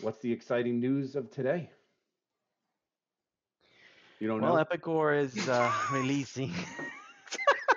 [0.00, 1.70] what's the exciting news of today?
[4.20, 4.64] You don't Well, know?
[4.64, 6.52] Epicor is uh, releasing.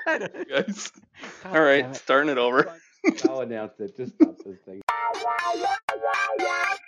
[0.05, 0.91] guys.
[1.43, 1.97] God All right, damn it.
[1.97, 2.71] starting it over.
[3.25, 3.95] I'll announce it.
[3.97, 4.81] Just stop this thing.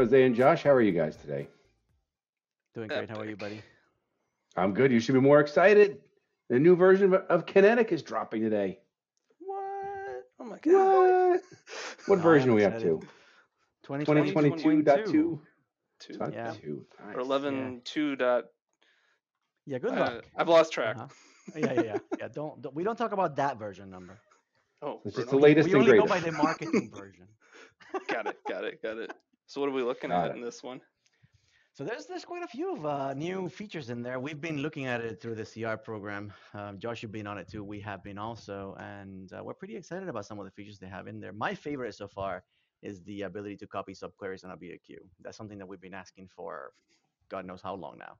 [0.00, 1.46] Jose and Josh, how are you guys today?
[2.74, 3.10] Doing great.
[3.10, 3.60] How are you, buddy?
[4.56, 4.90] I'm good.
[4.90, 5.98] You should be more excited.
[6.48, 8.78] The new version of, of Kinetic is dropping today.
[9.40, 10.24] What?
[10.40, 11.32] Oh my god.
[11.32, 11.42] What?
[12.06, 13.02] What I version are we up to?
[13.82, 14.32] 2020.
[14.32, 15.04] 2022.2.
[15.04, 15.40] Two.
[16.14, 16.54] Dot Yeah.
[16.58, 16.86] two.
[17.04, 17.16] Nice.
[17.16, 18.44] Or 11 2 dot.
[19.66, 20.24] Yeah, good uh, luck.
[20.34, 20.96] I've lost track.
[20.96, 21.08] Uh-huh.
[21.54, 21.98] Yeah, yeah, yeah.
[22.20, 24.18] yeah don't, don't we don't talk about that version number.
[24.80, 27.28] Oh, It's just the latest we and only go by the marketing version.
[28.08, 29.12] got it, got it, got it.
[29.50, 30.36] So what are we looking Got at it.
[30.36, 30.80] in this one?
[31.72, 34.20] So there's there's quite a few of uh, new features in there.
[34.20, 36.32] We've been looking at it through the CR program.
[36.54, 37.64] Um, Josh, you've been on it too.
[37.64, 40.86] We have been also, and uh, we're pretty excited about some of the features they
[40.86, 41.32] have in there.
[41.32, 42.44] My favorite so far
[42.82, 44.98] is the ability to copy subqueries on a BAQ.
[45.20, 46.70] That's something that we've been asking for,
[47.28, 48.14] God knows how long now.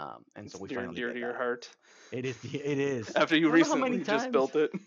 [0.00, 1.36] Um, and so we dear, finally dear get to your that.
[1.36, 1.68] heart.
[2.12, 2.38] It is.
[2.44, 3.10] It is.
[3.16, 4.70] After you I don't know how many recently just built it.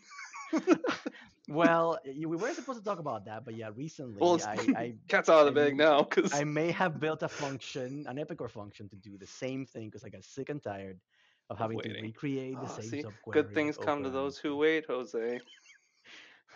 [1.49, 4.93] Well, you, we weren't supposed to talk about that, but yeah, recently Well, I, I
[5.07, 8.49] cat's out of the bag now because I may have built a function, an Epicor
[8.49, 10.99] function, to do the same thing because I got sick and tired
[11.49, 13.33] of having to recreate the Oh, same see, subquery.
[13.33, 15.41] good things come to those who wait, Jose.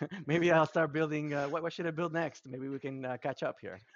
[0.26, 1.34] Maybe I'll start building.
[1.34, 2.46] Uh, what, what should I build next?
[2.46, 3.78] Maybe we can uh, catch up here.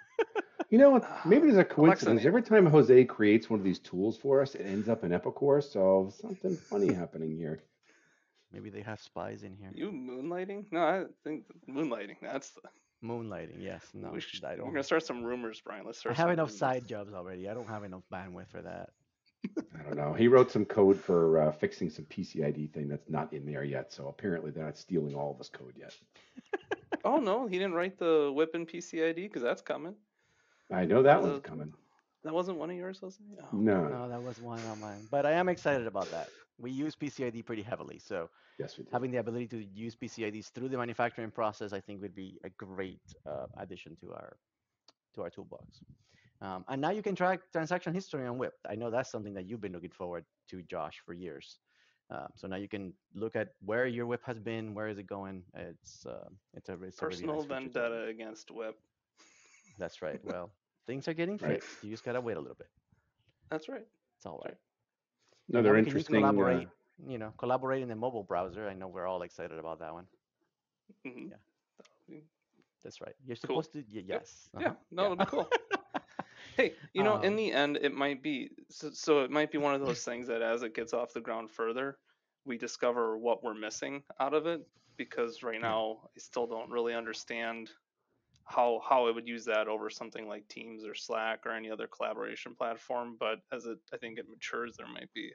[0.69, 0.99] You know?
[1.23, 2.21] Maybe there's a coincidence.
[2.21, 2.27] name.
[2.27, 5.63] Every time Jose creates one of these tools for us, it ends up in Epicor.
[5.63, 7.61] So something funny happening here.
[8.53, 9.71] Maybe they have spies in here.
[9.73, 10.65] You moonlighting?
[10.71, 12.17] No, I think moonlighting.
[12.21, 12.61] That's the.
[13.03, 13.83] Moonlighting, yes.
[13.93, 15.85] No, we should, I we're gonna start some rumors, Brian.
[15.85, 16.13] Let's start.
[16.13, 16.29] I start.
[16.29, 16.59] have enough rumors.
[16.59, 17.49] side jobs already.
[17.49, 18.91] I don't have enough bandwidth for that.
[19.77, 20.13] I don't know.
[20.13, 23.91] He wrote some code for uh, fixing some PCID thing that's not in there yet.
[23.91, 25.93] So apparently they're not stealing all of his code yet.
[27.05, 29.95] Oh no, he didn't write the WIP in PCID because that's coming.
[30.71, 31.73] I know that Uh, one's coming.
[32.23, 33.17] That wasn't one of yours, Jose.
[33.41, 33.45] Oh.
[33.51, 33.87] No.
[33.87, 35.07] No, that was one of mine.
[35.11, 36.29] But I am excited about that.
[36.57, 38.29] We use PCID pretty heavily, so
[38.59, 38.89] Yes, we do.
[38.93, 42.49] having the ability to use PCIDs through the manufacturing process, I think, would be a
[42.49, 44.37] great uh, addition to our
[45.15, 45.79] to our toolbox.
[46.41, 48.53] Um, and now you can track transaction history on WIP.
[48.69, 51.59] I know that's something that you've been looking forward to, Josh, for years.
[52.09, 55.07] Um, so now you can look at where your WIP has been, where is it
[55.07, 55.43] going.
[55.55, 58.77] It's uh, it's a, it's a really Personal nice feature vendetta against WIP.
[59.79, 60.19] That's right.
[60.23, 60.51] Well,
[60.85, 61.61] things are getting Right.
[61.63, 61.83] fixed.
[61.83, 62.69] You just gotta wait a little bit.
[63.49, 63.85] That's right.
[64.17, 64.57] It's all right.
[65.49, 66.23] Another Now we can interesting.
[66.23, 66.65] Uh.
[67.07, 68.67] You know, collaborate in the mobile browser.
[68.69, 70.07] I know we're all excited about that one.
[71.05, 71.31] Mhm.
[72.07, 72.19] Yeah.
[72.83, 73.15] That's right.
[73.25, 73.61] You're Cool.
[73.63, 73.79] supposed to.
[73.93, 74.49] Y- yes.
[74.59, 75.49] Yeah, uh-huh, no, it'll be cool.
[76.57, 79.23] Hey, you know, in Um, the end, it might be so, so.
[79.23, 81.97] It might be one of those things that as it gets off the ground further,
[82.45, 84.67] we discover what we're missing out of it.
[84.97, 87.71] Because right now, I still don't really understand
[88.45, 91.87] how how I would use that over something like Teams or Slack or any other
[91.87, 93.15] collaboration platform.
[93.19, 95.27] But as it, I think it matures, there might be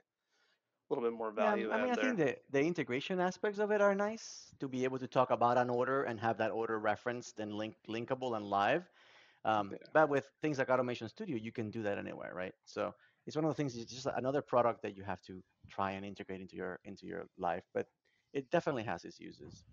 [0.90, 1.68] a little bit more value.
[1.68, 2.04] Yeah, I mean, I there.
[2.04, 5.58] think the, the integration aspects of it are nice to be able to talk about
[5.58, 8.84] an order and have that order referenced and link, linkable and live.
[9.44, 9.78] Um, Yeah.
[9.92, 12.54] But with things like Automation Studio, you can do that anywhere, right?
[12.64, 12.94] So
[13.26, 13.76] it's one of the things.
[13.76, 17.28] It's just another product that you have to try and integrate into your into your
[17.38, 17.64] life.
[17.72, 17.86] But
[18.32, 19.64] it definitely has its uses.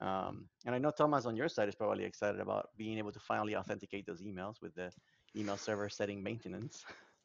[0.00, 3.20] Um, and I know Thomas on your side is probably excited about being able to
[3.20, 4.90] finally authenticate those emails with the
[5.36, 6.84] email server setting maintenance.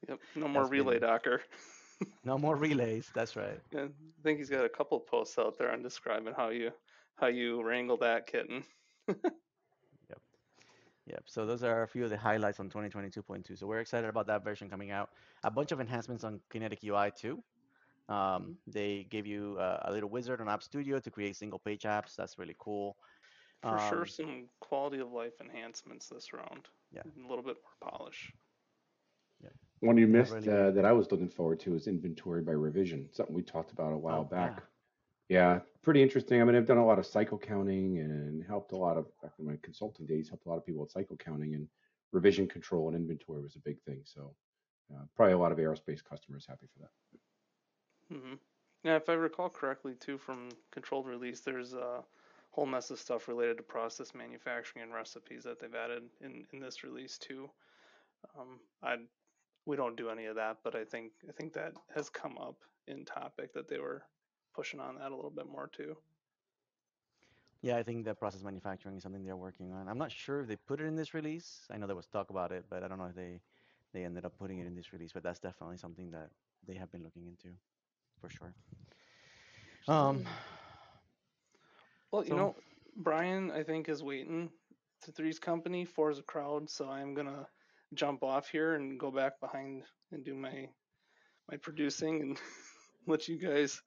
[0.10, 1.42] Yep, no more That's relay been- docker.
[2.26, 3.10] no more relays.
[3.16, 3.60] That's right.
[3.72, 3.88] Yeah, I
[4.24, 6.72] think he's got a couple posts out there on describing how you
[7.16, 8.64] how you wrangle that kitten.
[11.08, 11.24] Yep.
[11.28, 13.58] So those are a few of the highlights on 2022.2.
[13.60, 15.10] So we're excited about that version coming out.
[15.44, 17.44] A bunch of enhancements on Kinetic UI too.
[18.08, 21.84] Um, they gave you uh, a little wizard on App Studio to create single page
[21.84, 22.16] apps.
[22.16, 22.98] That's really cool.
[23.62, 26.68] For sure, Um, some quality of life enhancements this round.
[26.92, 27.02] Yeah.
[27.06, 28.32] a little bit more polish.
[29.42, 29.50] Yeah.
[29.80, 33.10] one you missed really uh, that I was looking forward to is inventory by revision.
[33.12, 34.58] Something we talked about a while Oh, back.
[34.58, 34.64] yeah.
[35.28, 36.40] Yeah, pretty interesting.
[36.40, 39.34] I mean, I've done a lot of cycle counting and helped a lot of back
[39.40, 41.68] in my consulting days, helped a lot of people with cycle counting and
[42.12, 44.02] revision control and inventory was a big thing.
[44.04, 44.36] So
[44.94, 46.92] uh, probably a lot of aerospace customers happy for that.
[48.86, 52.04] Yeah, if I recall correctly, too, from controlled release, there's a
[52.52, 56.60] whole mess of stuff related to process manufacturing and recipes that they've added in in
[56.60, 57.50] this release too.
[58.38, 58.98] Um, I
[59.66, 62.58] we don't do any of that, but I think I think that has come up
[62.88, 64.04] in topic that they were
[64.54, 65.98] pushing on that a little bit more too.
[67.64, 69.88] Yeah, I think that process manufacturing is something they're working on.
[69.88, 71.62] I'm not sure if they put it in this release.
[71.72, 73.42] I know there was talk about it, but I don't know if they
[73.94, 75.12] they ended up putting it in this release.
[75.12, 76.30] But that's definitely something that
[76.68, 77.56] they have been looking into,
[78.26, 78.54] for sure.
[79.88, 80.26] Um,
[82.12, 82.56] Well, you So- know,
[82.96, 84.50] Brian, I think is waiting
[85.02, 87.48] to Three's Company for a crowd, so I'm gonna
[87.94, 90.70] jump off here and go back behind and do my
[91.52, 92.42] my producing and
[93.08, 93.80] let you guys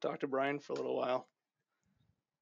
[0.00, 1.28] talk to Brian for a little while.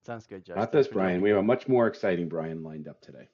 [0.03, 0.57] sounds good, Josh.
[0.57, 1.23] Not this Brian.
[1.23, 3.29] We have a much more exciting Brian lined up today.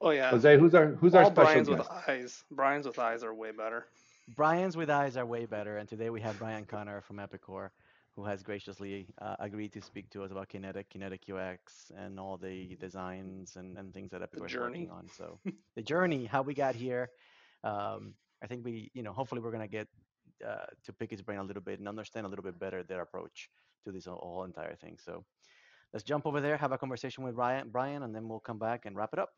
[0.00, 1.78] Oh yeah, Jose, who's our who's our all special Brian's guest?
[1.90, 2.44] with eyes.
[2.50, 3.88] Brian's with eyes are way better.
[4.28, 7.70] Brian's with eyes are way better, and today we have Brian Conner from Epicor,
[8.14, 12.36] who has graciously uh, agreed to speak to us about Kinetic, Kinetic UX, and all
[12.36, 15.08] the designs and, and things that Epicor is working on.
[15.16, 15.40] So
[15.76, 17.10] the journey, how we got here.
[17.64, 19.88] Um, I think we, you know, hopefully we're gonna get
[20.46, 23.02] uh, to pick his brain a little bit and understand a little bit better their
[23.02, 23.50] approach
[23.84, 24.96] to this whole, whole entire thing.
[25.04, 25.24] So
[25.92, 28.86] let's jump over there, have a conversation with Brian, Brian, and then we'll come back
[28.86, 29.30] and wrap it up.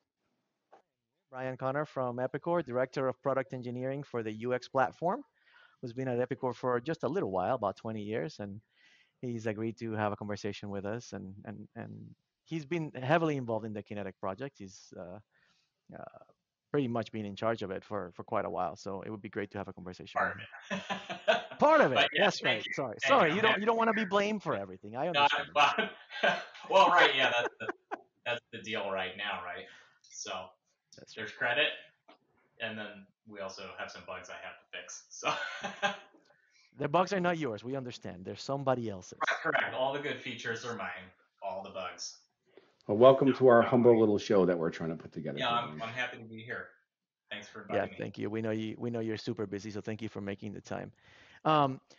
[1.32, 5.24] Brian Conner from Epicor, Director of Product Engineering for the UX platform,
[5.80, 8.60] who's been at Epicor for just a little while, about 20 years, and
[9.22, 11.14] he's agreed to have a conversation with us.
[11.14, 11.90] And and and
[12.44, 14.56] he's been heavily involved in the Kinetic project.
[14.58, 15.18] He's uh,
[15.98, 16.18] uh,
[16.70, 18.76] pretty much been in charge of it for for quite a while.
[18.76, 20.18] So it would be great to have a conversation.
[20.18, 20.98] part with of
[21.28, 21.58] it.
[21.58, 22.08] Part of it.
[22.18, 22.66] That's thank right.
[22.66, 22.72] you.
[22.74, 22.96] Sorry.
[23.06, 23.30] Sorry.
[23.30, 23.36] you.
[23.36, 24.96] You don't you don't want to be blamed for everything.
[24.96, 25.48] I understand.
[25.54, 25.72] Well,
[26.70, 27.96] well, right, yeah, that's the,
[28.26, 29.64] that's the deal right now, right?
[30.02, 30.32] So
[30.96, 31.22] That's right.
[31.22, 31.68] there's credit,
[32.60, 35.04] and then we also have some bugs I have to fix.
[35.10, 35.32] So
[36.78, 37.62] The bugs are not yours.
[37.62, 38.24] We understand.
[38.24, 39.18] They're somebody else's.
[39.42, 41.10] correct, all the good features are mine,
[41.42, 42.16] all the bugs.
[42.88, 43.68] Well, welcome to our Yeah.
[43.68, 45.38] humble little show that we're trying to put together.
[45.38, 46.68] Yeah, I'm, I'm happy to be here.
[47.30, 47.96] Thanks for Yeah, inviting me.
[47.98, 48.28] thank you.
[48.30, 48.74] We know you.
[48.78, 50.92] We know you're super busy, so thank you for making the time.
[51.44, 51.98] Um, th-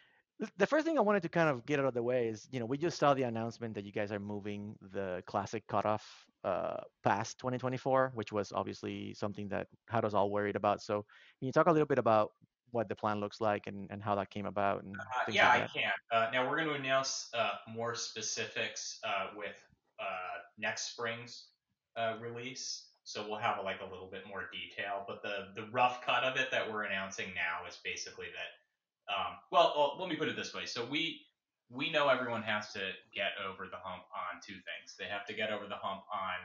[0.57, 2.59] the first thing I wanted to kind of get out of the way is, you
[2.59, 6.06] know, we just saw the announcement that you guys are moving the classic cutoff
[6.44, 10.81] uh, past 2024, which was obviously something that had us all worried about.
[10.81, 11.06] So,
[11.39, 12.31] can you talk a little bit about
[12.71, 15.63] what the plan looks like and, and how that came about and Uh, yeah, like
[15.63, 15.91] I can.
[16.12, 19.56] Uh, now we're going to announce uh, more specifics uh, with
[20.00, 21.50] uh, next spring's
[21.95, 22.88] uh, release.
[23.03, 25.06] So we'll have like a little bit more detail.
[25.07, 28.62] But the the rough cut of it that we're announcing now is basically that.
[29.10, 30.66] Um, well, well, let me put it this way.
[30.66, 31.22] So we
[31.70, 32.80] we know everyone has to
[33.16, 34.96] get over the hump on two things.
[35.00, 36.38] They have to get over the hump on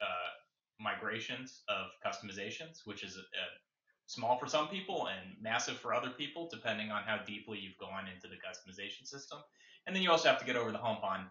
[0.00, 0.30] uh,
[0.80, 3.46] migrations of customizations, which is a, a
[4.06, 8.06] small for some people and massive for other people, depending on how deeply you've gone
[8.08, 9.38] into the customization system.
[9.86, 11.30] And then you also have to get over the hump on,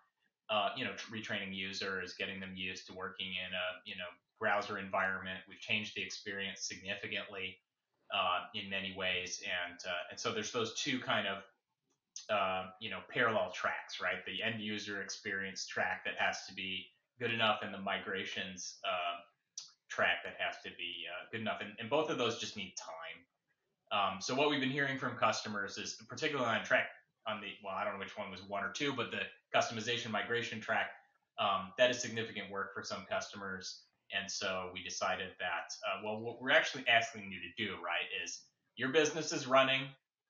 [0.49, 4.09] uh, you know, retraining users, getting them used to working in a, you know,
[4.39, 5.39] browser environment.
[5.47, 7.57] We've changed the experience significantly
[8.13, 11.43] uh, in many ways, and uh, and so there's those two kind of,
[12.29, 14.25] uh, you know, parallel tracks, right?
[14.25, 16.85] The end user experience track that has to be
[17.19, 18.77] good enough, and the migrations.
[18.83, 19.19] Uh,
[19.89, 22.73] track that has to be uh, good enough, and, and both of those just need
[22.79, 23.19] time.
[23.91, 26.87] Um, so what we've been hearing from customers is, particularly on track
[27.27, 29.21] on the well, I don't know which one was one or two, but the
[29.53, 30.91] customization migration track,
[31.39, 33.81] um, that is significant work for some customers,
[34.17, 38.07] and so we decided that uh, well, what we're actually asking you to do, right,
[38.23, 38.41] is
[38.75, 39.81] your business is running,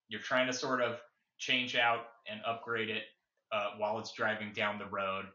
[0.07, 0.99] you're trying to sort of
[1.37, 3.03] change out and upgrade it
[3.51, 5.25] uh, while it's driving down the road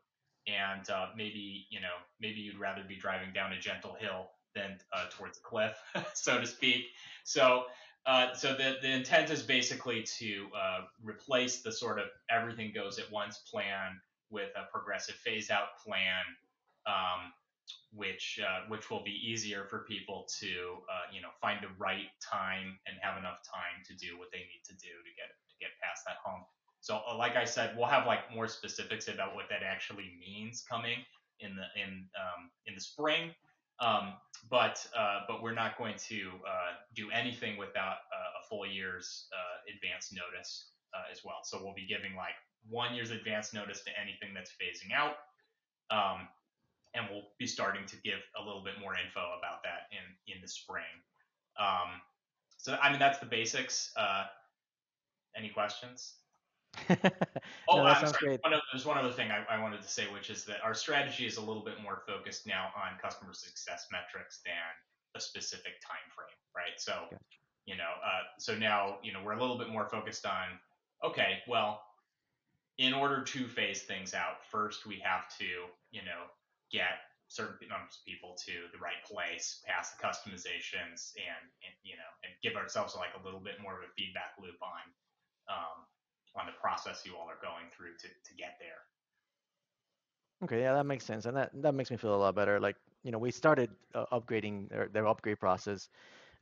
[0.47, 4.79] and uh, maybe you know maybe you'd rather be driving down a gentle hill than
[4.93, 5.77] uh, towards a cliff,
[6.15, 6.87] so to speak.
[7.25, 7.65] So
[8.07, 12.99] uh, so the the intent is basically to uh, replace the sort of everything goes
[12.99, 14.01] at once plan
[14.31, 16.23] with a progressive phase out plan,
[16.87, 17.33] um,
[17.93, 22.11] which uh, which will be easier for people to uh, you know find the right
[22.21, 25.55] time and have enough time to do what they need to do to get to
[25.61, 26.45] get past that hump.
[26.81, 30.65] So, uh, like I said, we'll have like more specifics about what that actually means
[30.69, 30.99] coming
[31.41, 33.35] in the in um, in the spring.
[33.81, 34.15] Um,
[34.51, 39.29] but uh, but we're not going to uh, do anything without uh, a full year's
[39.69, 40.71] advance notice
[41.13, 41.41] as well.
[41.45, 45.17] So we'll be giving like one year's advance notice to anything that's phasing out,
[45.91, 46.29] um,
[46.97, 50.41] and we'll be starting to give a little bit more info about that in in
[50.43, 50.85] the spring.
[51.61, 52.01] Um,
[52.57, 53.93] so I mean that's the basics.
[53.97, 54.25] Uh,
[55.37, 56.15] any questions?
[57.69, 58.19] Oh, no, that I'm sorry.
[58.21, 58.41] great.
[58.45, 60.73] One of, there's one other thing I, I wanted to say, which is that our
[60.73, 64.55] strategy is a little bit more focused now on customer success metrics than
[65.17, 66.79] a specific time frame, right?
[66.79, 67.17] So, Gotcha.
[67.67, 70.47] you know, uh, so now, you know, we're a little bit more focused on,
[71.05, 71.83] okay, well,
[72.79, 75.45] in order to phase things out, first we have to,
[75.91, 76.31] you know,
[76.71, 81.99] get certain numbers of people to the right place, pass the customizations, and, and you
[81.99, 84.85] know, and give ourselves like a little bit more of a feedback loop on
[85.51, 85.87] um,
[86.39, 88.87] on the process you all are going through to to get there.
[90.45, 92.61] Okay, yeah, that makes sense, and that that makes me feel a lot better.
[92.61, 95.89] Like, you know, we started uh, upgrading their, their upgrade process.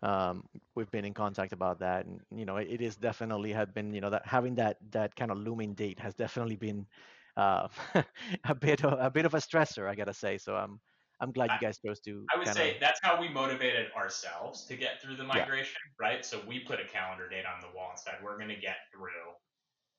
[0.02, 3.72] Um, we've been in contact about that, and you know, it, it is definitely had
[3.72, 6.86] been, you know, that having that that kind of looming date has definitely been
[7.36, 7.68] uh,
[8.44, 10.38] a bit of, a bit of a stressor, I gotta say.
[10.38, 10.80] So I'm
[11.20, 12.28] I'm glad you guys chose to.
[12.34, 15.44] I would kinda, say that's how we motivated ourselves to get through the Yeah.
[15.44, 16.24] migration, right?
[16.24, 18.76] So we put a calendar date on the wall and said we're going to get
[18.92, 19.34] through,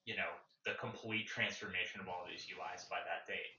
[0.06, 0.30] you know,
[0.66, 3.52] the complete transformation of all these UIs by that date.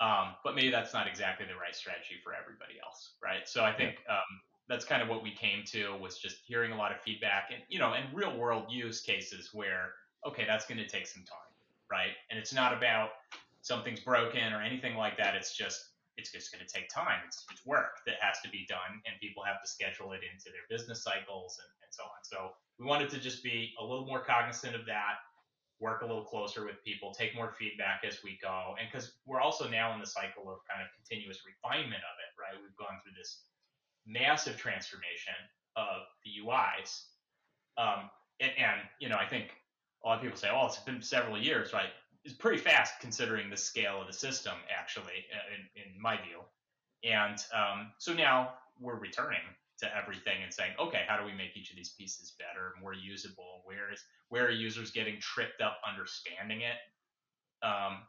[0.00, 3.46] Um, but maybe that's not exactly the right strategy for everybody else, right?
[3.46, 6.76] So I think um, that's kind of what we came to was just hearing a
[6.76, 9.92] lot of feedback and you know, and real world use cases where
[10.26, 11.49] okay, that's going to take some time,
[11.90, 12.14] right?
[12.30, 13.10] And it's not about
[13.62, 15.34] something's broken or anything like that.
[15.34, 17.24] It's just it's just going to take time.
[17.26, 20.52] It's, it's work that has to be done, and people have to schedule it into
[20.52, 22.20] their business cycles and, and so on.
[22.22, 22.38] So
[22.78, 25.24] we wanted to just be a little more cognizant of that,
[25.80, 29.40] work a little closer with people, take more feedback as we go, and because we're
[29.40, 32.56] also now in the cycle of kind of continuous refinement of it, right?
[32.60, 33.48] We've gone through this
[34.04, 35.36] massive transformation
[35.76, 37.08] of the UIs,
[37.80, 38.12] um,
[38.44, 39.56] and, and you know I think
[40.04, 41.90] a lot of people say, oh, it's been several years, right?
[42.24, 46.40] It's pretty fast considering the scale of the system, actually, uh, in, in my view.
[47.04, 49.40] And um, so now we're returning
[49.78, 52.92] to everything and saying, okay, how do we make each of these pieces better, more
[52.94, 53.62] usable?
[53.64, 56.76] Where is where are users getting tripped up understanding it?
[57.66, 58.02] Um,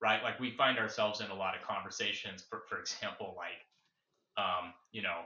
[0.00, 2.42] right, like we find ourselves in a lot of conversations.
[2.48, 3.60] For for example, like
[4.42, 5.20] um, you know,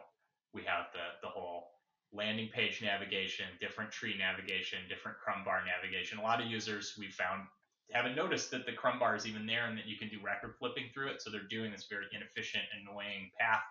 [0.53, 1.76] we have the the whole
[2.13, 6.19] landing page navigation, different tree navigation, different crumb bar navigation.
[6.19, 7.43] A lot of users we found
[7.93, 10.55] haven't noticed that the crumb bar is even there and that you can do record
[10.59, 11.23] flipping through it.
[11.23, 13.63] So they're doing this very inefficient, annoying path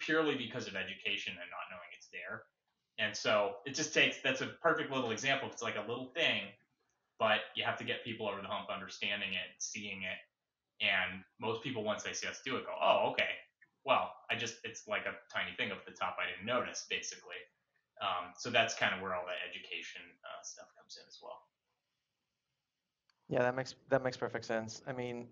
[0.00, 2.42] purely because of education and not knowing it's there.
[2.98, 5.48] And so it just takes that's a perfect little example.
[5.52, 6.42] It's like a little thing,
[7.18, 10.18] but you have to get people over the hump understanding it, seeing it.
[10.80, 13.30] And most people, once they see us do it, go, oh, okay.
[13.84, 16.86] Well, I just, it's like a tiny thing up at the top I didn't notice,
[16.88, 17.38] basically.
[18.00, 21.42] Um, so that's kind of where all that education uh, stuff comes in as well.
[23.28, 24.82] Yeah, that makes that makes perfect sense.
[24.86, 25.26] I mean,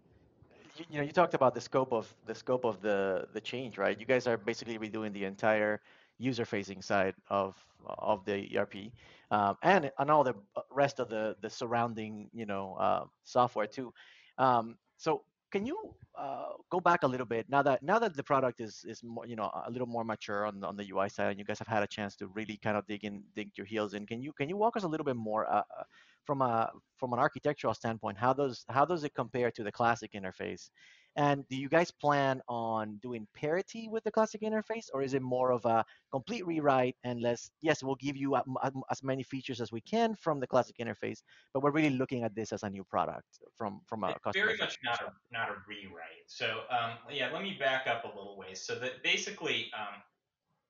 [0.77, 3.79] you, you know, you talked about the scope of the scope of the the change,
[3.79, 3.99] right?
[3.99, 5.81] You guys are basically redoing the entire
[6.19, 7.57] user-facing side of
[7.87, 8.93] of the ERP,
[9.31, 13.67] um, and and all the uh, rest of the the surrounding, you know, uh, software
[13.67, 13.93] too.
[14.39, 15.23] Um, so
[15.53, 18.85] can you uh, go back a little bit now that now that the product is
[18.87, 21.45] is more, you know, a little more mature on on the UI side, and you
[21.45, 24.07] guys have had a chance to really kind of dig in, dig your heels in?
[24.07, 25.85] Can you can you walk us a little bit more uh, uh,
[26.25, 28.19] from a from an architectural standpoint?
[28.19, 30.71] How does how does it compare to the classic interface?
[31.17, 35.23] And do you guys plan on doing parity with the classic interface, or is it
[35.23, 35.83] more of a
[36.13, 37.51] complete rewrite and less?
[37.63, 40.77] Yes, we'll give you a- a- as many features as we can from the classic
[40.77, 41.23] interface,
[41.55, 44.47] but we're really looking at this as a new product from from a customer.
[44.47, 46.29] very much not a not a rewrite.
[46.29, 48.61] So um, yeah, let me back up a little ways.
[48.67, 50.03] So that basically, um,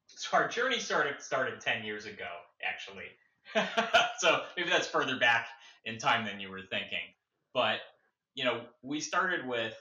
[0.06, 2.30] so our journey started started ten years ago,
[2.62, 3.10] actually.
[4.18, 5.48] so maybe that's further back
[5.84, 7.14] in time than you were thinking.
[7.52, 7.80] But
[8.34, 9.74] you know, we started with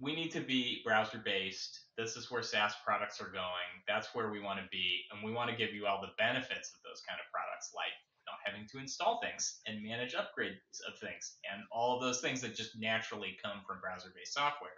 [0.00, 1.80] we need to be browser based.
[1.96, 3.70] This is where SaaS products are going.
[3.86, 6.72] That's where we want to be, and we want to give you all the benefits
[6.74, 7.94] of those kind of products, like
[8.26, 12.40] not having to install things and manage upgrades of things and all of those things
[12.40, 14.70] that just naturally come from browser based software.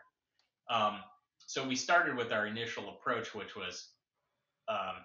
[0.68, 1.00] Um,
[1.46, 3.88] so we started with our initial approach, which was
[4.68, 4.96] um,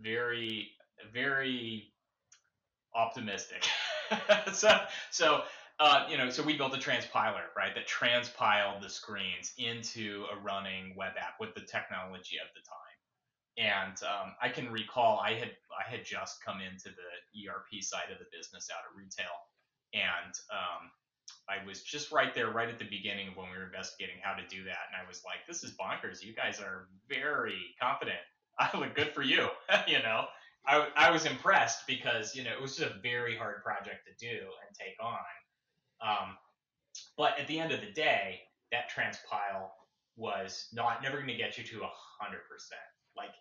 [0.00, 0.70] very,
[1.12, 1.92] very
[2.94, 3.64] optimistic.
[4.52, 4.78] so,
[5.10, 5.42] so
[5.82, 10.38] uh, you know, so we built a transpiler, right, that transpiled the screens into a
[10.38, 13.74] running web app with the technology of the time.
[13.74, 18.12] And um, I can recall I had I had just come into the ERP side
[18.12, 19.34] of the business out of retail,
[19.92, 20.88] and um,
[21.50, 24.34] I was just right there, right at the beginning of when we were investigating how
[24.34, 26.22] to do that, and I was like, "This is bonkers!
[26.22, 28.22] You guys are very confident.
[28.58, 29.48] I look good for you."
[29.88, 30.26] you know,
[30.64, 34.14] I I was impressed because you know it was just a very hard project to
[34.24, 35.18] do and take on.
[36.02, 36.36] Um,
[37.16, 38.40] but at the end of the day,
[38.70, 39.70] that transpile
[40.16, 41.90] was not never going to get you to a
[42.20, 42.80] hundred percent.
[43.16, 43.32] Like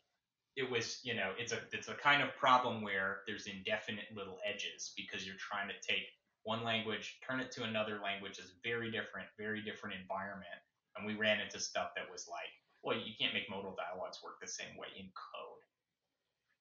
[0.55, 4.37] it was, you know, it's a it's a kind of problem where there's indefinite little
[4.47, 6.05] edges because you're trying to take
[6.43, 10.59] one language, turn it to another language that's very different, very different environment.
[10.97, 12.51] And we ran into stuff that was like,
[12.83, 15.63] well, you can't make modal dialogues work the same way in code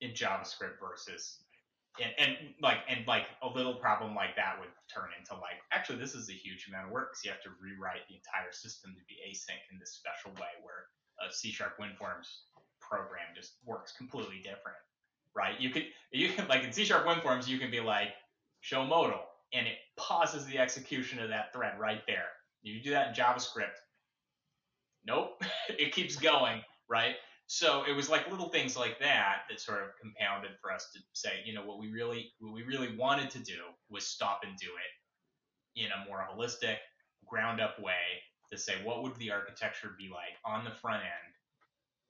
[0.00, 1.40] in JavaScript versus
[1.98, 5.98] and, and like and like a little problem like that would turn into like actually
[5.98, 8.94] this is a huge amount of work because you have to rewrite the entire system
[8.94, 10.86] to be async in this special way where
[11.18, 12.46] a C sharp WinForms
[12.80, 14.78] program just works completely different,
[15.34, 15.60] right?
[15.60, 18.14] You could you can like in C sharp WinForms you can be like
[18.60, 19.20] show modal
[19.52, 22.28] and it pauses the execution of that thread right there.
[22.62, 23.78] You do that in JavaScript.
[25.06, 27.16] Nope, it keeps going, right?
[27.52, 31.00] So it was like little things like that that sort of compounded for us to
[31.14, 33.58] say, you know, what we really what we really wanted to do
[33.90, 36.76] was stop and do it in a more holistic,
[37.26, 41.34] ground up way to say what would the architecture be like on the front end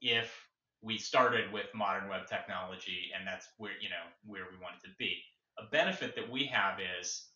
[0.02, 0.46] if
[0.82, 4.90] we started with modern web technology and that's where you know where we wanted to
[4.98, 5.22] be.
[5.58, 7.28] A benefit that we have is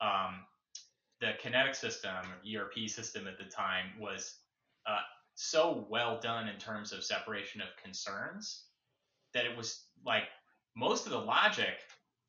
[0.00, 0.40] um,
[1.20, 4.38] the Kinetic system, ERP system at the time, was
[4.88, 4.98] uh,
[5.34, 8.64] so well done in terms of separation of concerns
[9.32, 10.24] that it was like
[10.76, 11.74] most of the logic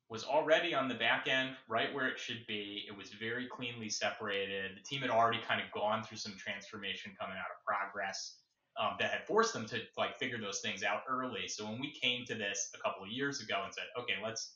[0.08, 2.84] was already on the back end right where it should be.
[2.88, 4.76] It was very cleanly separated.
[4.76, 8.36] The team had already kind of gone through some transformation coming out of progress
[8.78, 11.48] um, that had forced them to like figure those things out early.
[11.48, 14.54] So when we came to this a couple of years ago and said, okay, let's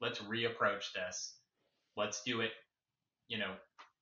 [0.00, 1.36] let's reapproach this.
[1.96, 2.50] Let's do it,
[3.28, 3.52] you know,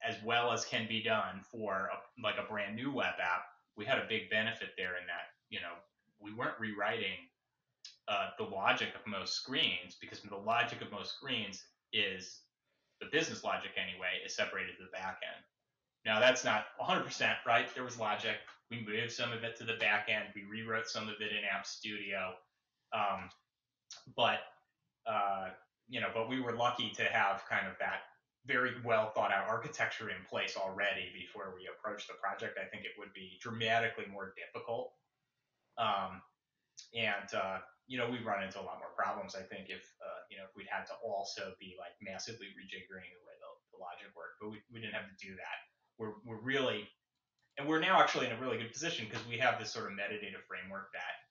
[0.07, 3.45] as well as can be done for a, like a brand new web app.
[3.77, 5.75] We had a big benefit there in that, you know,
[6.21, 7.29] we weren't rewriting
[8.09, 12.41] uh, the logic of most screens because the logic of most screens is
[13.01, 15.45] the business logic anyway is separated to the back end.
[16.05, 17.07] Now that's not 100%
[17.47, 17.67] right.
[17.75, 18.37] There was logic.
[18.71, 20.27] We moved some of it to the back end.
[20.35, 22.35] We rewrote some of it in App Studio.
[22.93, 23.31] Um,
[24.17, 24.41] but
[25.07, 25.49] uh,
[25.89, 28.01] you know, but we were lucky to have kind of that
[28.47, 32.61] very well thought out architecture in place already before we approach the project.
[32.61, 34.93] I think it would be dramatically more difficult.
[35.81, 36.21] Um,
[36.93, 39.35] and uh, you know, we run into a lot more problems.
[39.35, 43.09] I think if uh, you know if we'd had to also be like massively rejiggering
[43.13, 45.59] the way the, the logic worked, but we, we didn't have to do that.
[45.97, 46.89] We're we're really
[47.59, 49.93] and we're now actually in a really good position because we have this sort of
[49.93, 51.25] metadata framework that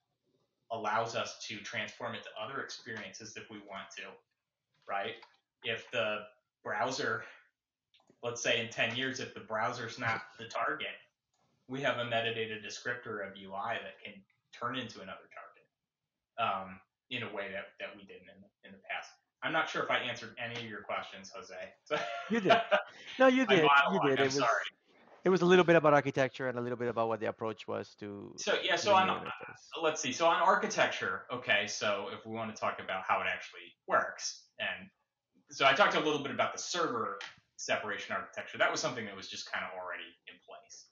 [0.71, 4.03] allows us to transform it to other experiences if we want to,
[4.87, 5.13] right?
[5.63, 6.23] If the
[6.63, 7.23] browser,
[8.23, 10.87] let's say in 10 years, if the browser's not the target,
[11.67, 14.13] we have a metadata descriptor of UI that can
[14.51, 15.65] turn into another target
[16.39, 19.09] um, in a way that, that we didn't in the, in the past.
[19.43, 21.99] I'm not sure if I answered any of your questions, Jose.
[22.29, 22.53] you did.
[23.19, 23.57] No, you did.
[23.57, 24.09] You did.
[24.09, 24.63] I'm it was, sorry.
[25.25, 27.67] It was a little bit about architecture and a little bit about what the approach
[27.67, 28.33] was to.
[28.37, 29.23] So yeah, so on uh,
[29.81, 30.11] let's see.
[30.11, 31.67] So on architecture, okay.
[31.67, 34.89] So if we want to talk about how it actually works, and
[35.53, 37.19] so I talked a little bit about the server
[37.57, 38.57] separation architecture.
[38.57, 40.85] That was something that was just kind of already in place.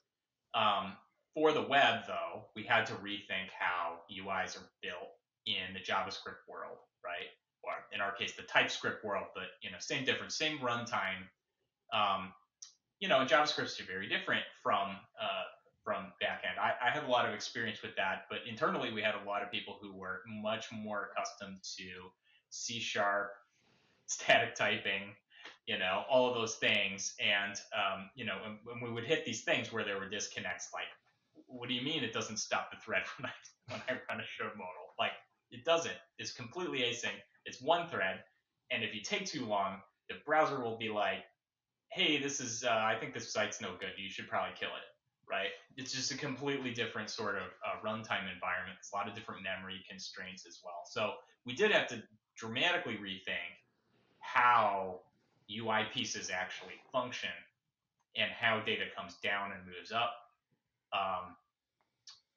[0.54, 0.92] Um,
[1.34, 5.10] for the web, though, we had to rethink how UIs are built
[5.46, 7.28] in the JavaScript world, right?
[7.64, 11.26] Or in our case, the TypeScript world, but you know, same difference, same runtime.
[11.92, 12.32] Um,
[13.00, 15.44] you know, JavaScript's very different from uh,
[15.82, 16.58] from backend.
[16.60, 19.42] I, I have a lot of experience with that, but internally we had a lot
[19.42, 22.10] of people who were much more accustomed to
[22.50, 23.32] C sharp,
[24.12, 25.14] static typing,
[25.66, 27.14] you know, all of those things.
[27.20, 30.86] And, um, you know, when, we would hit these things where there were disconnects, like,
[31.46, 34.24] what do you mean it doesn't stop the thread when I, when I run a
[34.24, 34.94] show modal?
[34.98, 35.12] Like,
[35.50, 35.96] it doesn't.
[36.18, 37.18] It's completely async.
[37.44, 38.20] It's one thread.
[38.70, 41.24] And if you take too long, the browser will be like,
[41.90, 43.92] hey, this is, uh, I think this site's no good.
[43.98, 44.86] You should probably kill it
[45.30, 45.48] right?
[45.76, 48.76] It's just a completely different sort of uh, runtime environment.
[48.78, 50.82] It's a lot of different memory constraints as well.
[50.84, 51.12] So
[51.46, 52.02] we did have to
[52.36, 53.56] dramatically rethink
[54.32, 55.00] how
[55.50, 57.30] UI pieces actually function
[58.16, 60.12] and how data comes down and moves up.
[60.92, 61.36] Um,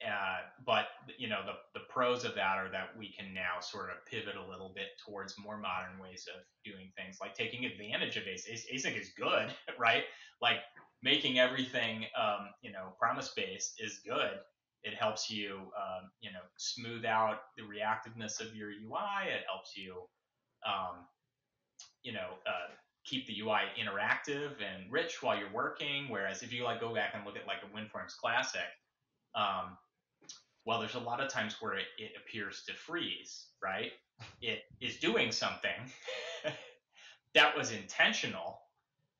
[0.06, 3.88] uh, but you know the the pros of that are that we can now sort
[3.88, 8.16] of pivot a little bit towards more modern ways of doing things, like taking advantage
[8.18, 8.24] of.
[8.24, 10.04] Async is good, right?
[10.42, 10.58] Like
[11.02, 14.38] making everything um, you know promise based is good.
[14.82, 19.28] It helps you um, you know smooth out the reactiveness of your UI.
[19.28, 20.02] It helps you
[20.66, 21.06] um,
[22.02, 22.72] you know uh,
[23.04, 26.08] keep the UI interactive and rich while you're working.
[26.08, 28.66] Whereas if you like go back and look at like a WinForms Classic,
[29.34, 29.76] um,
[30.64, 33.92] well, there's a lot of times where it, it appears to freeze, right?
[34.42, 35.70] It is doing something
[37.34, 38.60] that was intentional.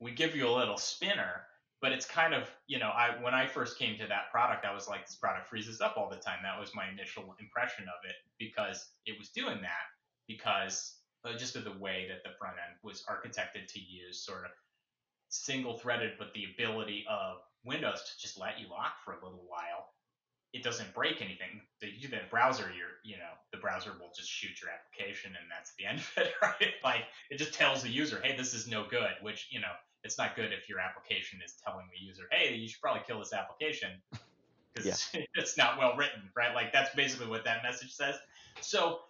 [0.00, 1.42] We give you a little spinner,
[1.80, 4.74] but it's kind of, you know, I when I first came to that product, I
[4.74, 6.38] was like, this product freezes up all the time.
[6.42, 9.86] That was my initial impression of it because it was doing that
[10.26, 10.95] because
[11.26, 14.50] Uh, just of the way that the front end was architected to use sort of
[15.28, 19.44] single threaded, but the ability of Windows to just let you lock for a little
[19.48, 19.88] while
[20.56, 21.60] it doesn't break anything.
[21.80, 25.74] The, the browser, you're, you know, the browser will just shoot your application and that's
[25.74, 26.72] the end of it, right?
[26.82, 30.18] Like it just tells the user, hey, this is no good, which, you know, it's
[30.18, 33.32] not good if your application is telling the user, hey, you should probably kill this
[33.32, 33.90] application
[34.74, 35.22] because yeah.
[35.34, 36.54] it's not well written, right?
[36.54, 38.14] Like that's basically what that message says.
[38.60, 39.00] So,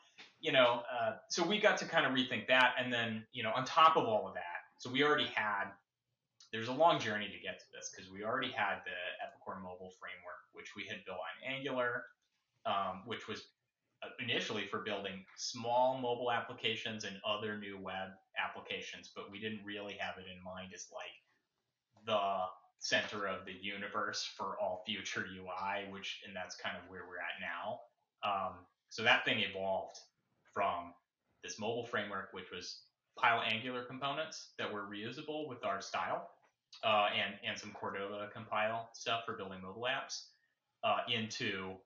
[0.47, 2.75] you know, uh, so we got to kind of rethink that.
[2.79, 5.65] And then, you know, on top of all of that, so we already had.
[6.53, 8.95] There's a long journey to get to this because we already had the
[9.27, 12.05] Epicor mobile framework, which we had built on Angular,
[12.65, 13.43] um, which was
[14.05, 19.65] uh, initially for building small mobile applications and other new web applications, but we didn't
[19.65, 21.17] really have it in mind as like
[22.07, 22.45] the
[22.79, 27.19] center of the universe for all future UI, which and that's kind of where we're
[27.19, 27.81] at now.
[28.23, 28.53] Um,
[28.89, 29.99] so that thing evolved
[30.57, 30.95] from
[31.45, 32.81] this mobile framework, which was
[33.21, 36.31] pile Angular components that were reusable with our style,
[36.83, 40.33] uh, and and some Cordova compile stuff for building mobile apps,
[40.83, 41.77] uh, into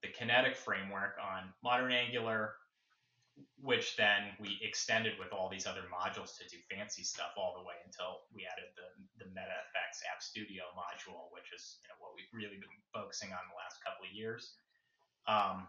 [0.00, 2.56] the Kinetic framework on modern Angular,
[3.60, 7.64] which then we extended with all these other modules to do fancy stuff all the
[7.68, 8.88] way until we added the,
[9.20, 13.44] the MetaFX App Studio module, which is you know, what we've really been focusing on
[13.52, 14.56] the last couple of years.
[15.28, 15.68] Um,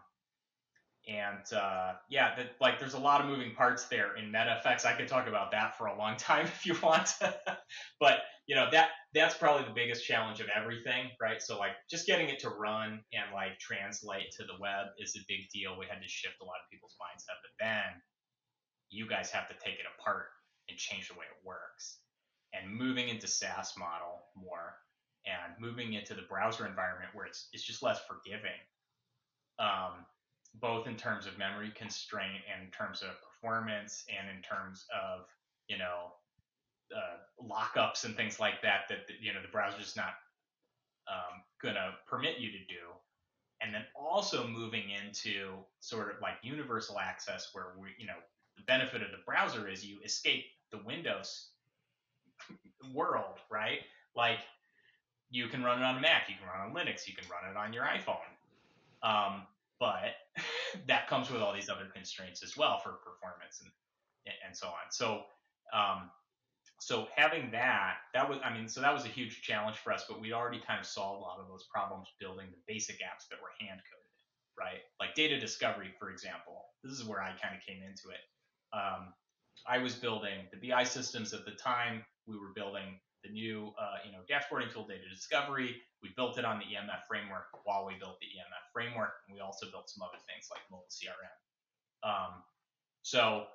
[1.08, 4.84] and uh, yeah, the, like there's a lot of moving parts there in MetaFX.
[4.84, 7.14] I could talk about that for a long time if you want,
[8.00, 11.40] but you know that that's probably the biggest challenge of everything, right?
[11.40, 15.24] So like just getting it to run and like translate to the web is a
[15.26, 15.78] big deal.
[15.78, 18.02] We had to shift a lot of people's mindset, but then
[18.90, 20.26] you guys have to take it apart
[20.68, 21.98] and change the way it works.
[22.52, 24.76] And moving into SaaS model more
[25.24, 28.60] and moving into the browser environment where it's it's just less forgiving.
[29.58, 30.04] Um,
[30.54, 35.26] both in terms of memory constraint and in terms of performance and in terms of
[35.68, 36.12] you know
[36.94, 40.14] uh, lockups and things like that that you know the browser's not
[41.08, 42.92] um, gonna permit you to do.
[43.60, 48.18] And then also moving into sort of like universal access where we you know
[48.56, 51.50] the benefit of the browser is you escape the windows
[52.94, 53.80] world right?
[54.16, 54.38] Like
[55.30, 57.24] you can run it on a mac you can run it on linux you can
[57.28, 58.16] run it on your iphone.
[59.02, 59.42] Um,
[59.80, 60.14] but
[60.86, 63.70] that comes with all these other constraints as well for performance and
[64.46, 65.22] and so on so
[65.72, 66.10] um,
[66.80, 70.04] so having that, that was, I mean, so that was a huge challenge for us,
[70.08, 73.28] but we already kind of solved a lot of those problems building the basic apps
[73.30, 74.18] that were hand coded,
[74.58, 74.80] right?
[75.00, 76.66] Like data discovery, for example.
[76.84, 78.22] This is where I kind of came into it.
[78.72, 79.12] Um,
[79.66, 82.04] I was building the BI systems at the time.
[82.26, 85.82] We were building the new, uh, you know, dashboarding tool, data discovery.
[86.02, 89.40] We built it on the EMF framework while we built the EMF framework, and we
[89.40, 91.34] also built some other things like mobile CRM.
[92.06, 92.42] Um,
[93.02, 93.46] so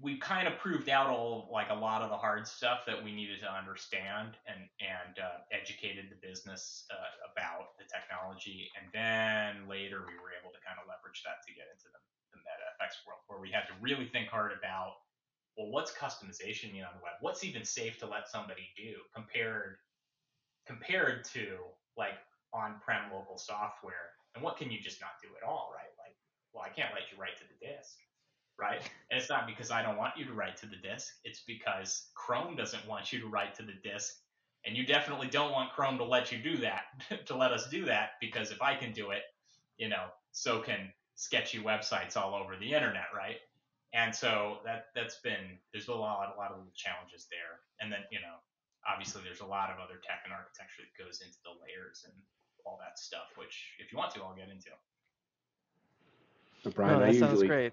[0.00, 3.14] we kind of proved out all like a lot of the hard stuff that we
[3.14, 9.70] needed to understand and and uh, educated the business uh, about the technology and then
[9.70, 12.00] later we were able to kind of leverage that to get into the,
[12.34, 15.03] the MetaFX world where we had to really think hard about
[15.56, 19.76] well what's customization mean on the web what's even safe to let somebody do compared
[20.66, 21.58] compared to
[21.96, 22.18] like
[22.52, 26.16] on-prem local software and what can you just not do at all right like
[26.52, 27.96] well I can't let you write to the disk
[28.58, 28.80] right?
[29.10, 31.14] And it's not because I don't want you to write to the disk.
[31.24, 34.14] It's because Chrome doesn't want you to write to the disk.
[34.66, 36.84] And you definitely don't want Chrome to let you do that,
[37.26, 39.22] to let us do that, because if I can do it,
[39.76, 43.36] you know, so can sketchy websites all over the internet, right?
[43.94, 47.62] And so that that's been there's a lot a lot of challenges there.
[47.80, 48.42] And then, you know,
[48.86, 52.12] obviously there's a lot of other tech and architecture that goes into the layers and
[52.66, 54.70] all that stuff, which if you want to, I'll get into.
[56.74, 57.72] Brian, oh, that I sounds usually great.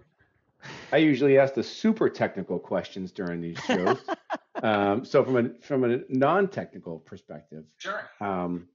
[0.92, 3.98] I usually ask the super technical questions during these shows.
[4.64, 8.10] um, so from a from a non-technical perspective, Sure.
[8.20, 8.68] um,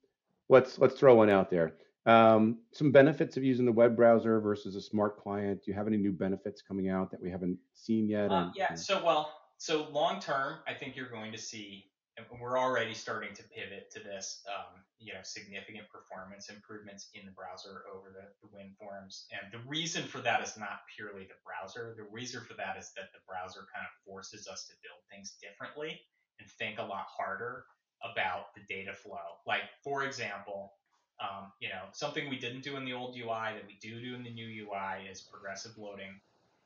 [0.49, 1.75] let's let's throw one out there.
[2.07, 5.65] Um, some benefits of using the web browser versus a smart client.
[5.65, 8.31] Do you have any new benefits coming out that we haven't seen yet?
[8.31, 8.75] Uh, yeah.
[8.75, 13.35] So well, so long term, I think you're going to see, and we're already starting
[13.35, 14.43] to pivot to this.
[14.47, 19.69] Um, you know, significant performance improvements in the browser over the, the WinForms, and the
[19.69, 21.95] reason for that is not purely the browser.
[21.99, 25.37] The reason for that is that the browser kind of forces us to build things
[25.43, 26.01] differently
[26.41, 27.65] and think a lot harder
[28.01, 29.43] about the data flow.
[29.47, 30.73] Like, for example,
[31.21, 34.15] um, you know, something we didn't do in the old UI that we do do
[34.15, 36.21] in the new UI is progressive loading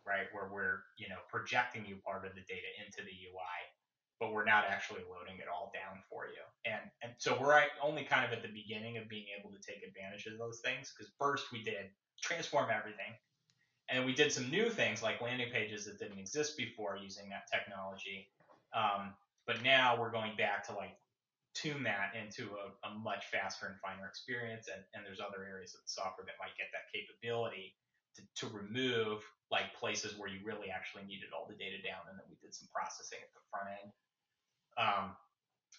[0.06, 0.26] right?
[0.32, 3.58] Where we're, you know, projecting you part of the data into the UI,
[4.18, 6.42] but we're not actually loading it all down for you.
[6.64, 9.86] And and so we're only kind of at the beginning of being able to take
[9.86, 13.12] advantage of those things because first we did transform everything.
[13.90, 17.50] And we did some new things like landing pages that didn't exist before using that
[17.50, 18.28] technology.
[18.72, 19.14] Um,
[19.46, 20.94] but now we're going back to like
[21.54, 24.70] tune that into a, a much faster and finer experience.
[24.70, 27.74] And, and there's other areas of the software that might get that capability
[28.16, 32.18] to, to remove like places where you really actually needed all the data down, and
[32.18, 33.90] then we did some processing at the front end.
[34.78, 35.04] Um,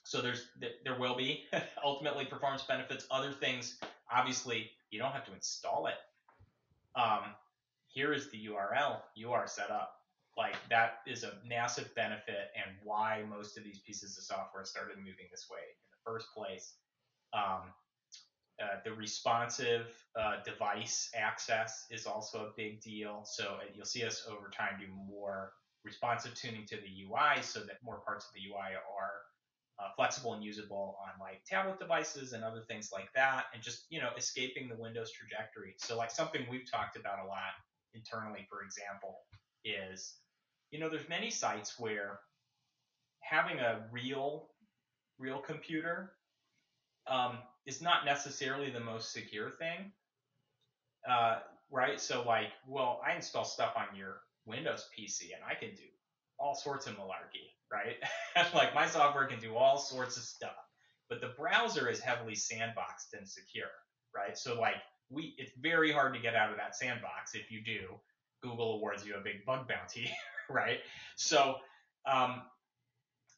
[0.04, 0.48] so there's
[0.84, 1.46] there will be
[1.84, 3.06] ultimately performance benefits.
[3.12, 3.80] Other things,
[4.12, 6.00] obviously, you don't have to install it.
[7.00, 7.36] Um,
[7.88, 9.00] here is the URL.
[9.16, 10.01] You are set up.
[10.38, 14.98] Like that is a massive benefit and why most of these pieces of software started
[14.98, 16.76] moving this way in the first place.
[17.34, 17.74] Um,
[18.62, 19.88] uh, the responsive
[20.20, 23.24] uh, device access is also a big deal.
[23.26, 27.62] So uh, you'll see us over time do more responsive tuning to the UI so
[27.62, 29.12] that more parts of the UI are
[29.80, 33.86] uh, flexible and usable on like tablet devices and other things like that, and just
[33.90, 35.74] you know escaping the Windows trajectory.
[35.78, 37.58] So like something we've talked about a lot
[37.96, 39.18] internally, for example,
[39.66, 40.16] is
[40.72, 42.20] you know there's many sites where
[43.22, 44.50] having a real
[45.20, 46.14] real computer
[47.08, 49.92] um, is not necessarily the most secure thing,
[51.10, 51.40] uh,
[51.72, 52.00] right?
[52.00, 55.84] So like, well, I install stuff on your Windows PC and I can do
[56.40, 57.98] all sorts of malarkey, right?
[58.56, 60.58] like my software can do all sorts of stuff,
[61.10, 63.70] but the browser is heavily sandboxed and secure,
[64.16, 64.38] right?
[64.38, 64.76] So like
[65.10, 67.36] we, it's very hard to get out of that sandbox.
[67.36, 68.00] If you do,
[68.42, 70.10] Google awards you a big bug bounty,
[70.50, 70.80] right?
[71.16, 71.56] So
[72.06, 72.42] um,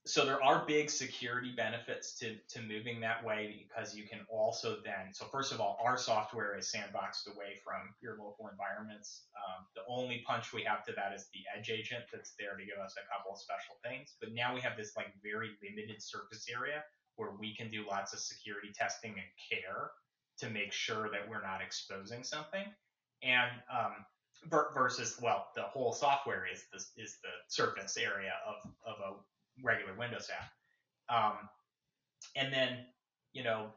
[0.05, 4.77] so there are big security benefits to, to moving that way because you can also
[4.83, 9.23] then so first of all our software is sandboxed away from your local environments.
[9.39, 12.65] Um, the only punch we have to that is the edge agent that's there to
[12.65, 14.15] give us a couple of special things.
[14.19, 16.83] But now we have this like very limited surface area
[17.15, 19.91] where we can do lots of security testing and care
[20.39, 22.65] to make sure that we're not exposing something.
[23.21, 24.03] And um,
[24.49, 29.13] versus well the whole software is the is the surface area of of a
[29.61, 30.51] regular Windows app.
[31.09, 31.49] Um,
[32.35, 32.85] and then,
[33.33, 33.67] you know,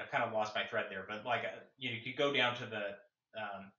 [0.00, 2.32] I kind of lost my thread there, but like uh, you, know, you could go
[2.32, 3.72] down to the um,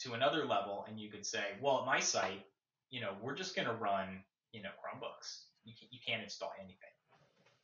[0.00, 2.44] to another level, and you could say, well, at my site,
[2.90, 5.42] you know, we're just going to run, you know, Chromebooks.
[5.64, 6.76] You, you can't install anything.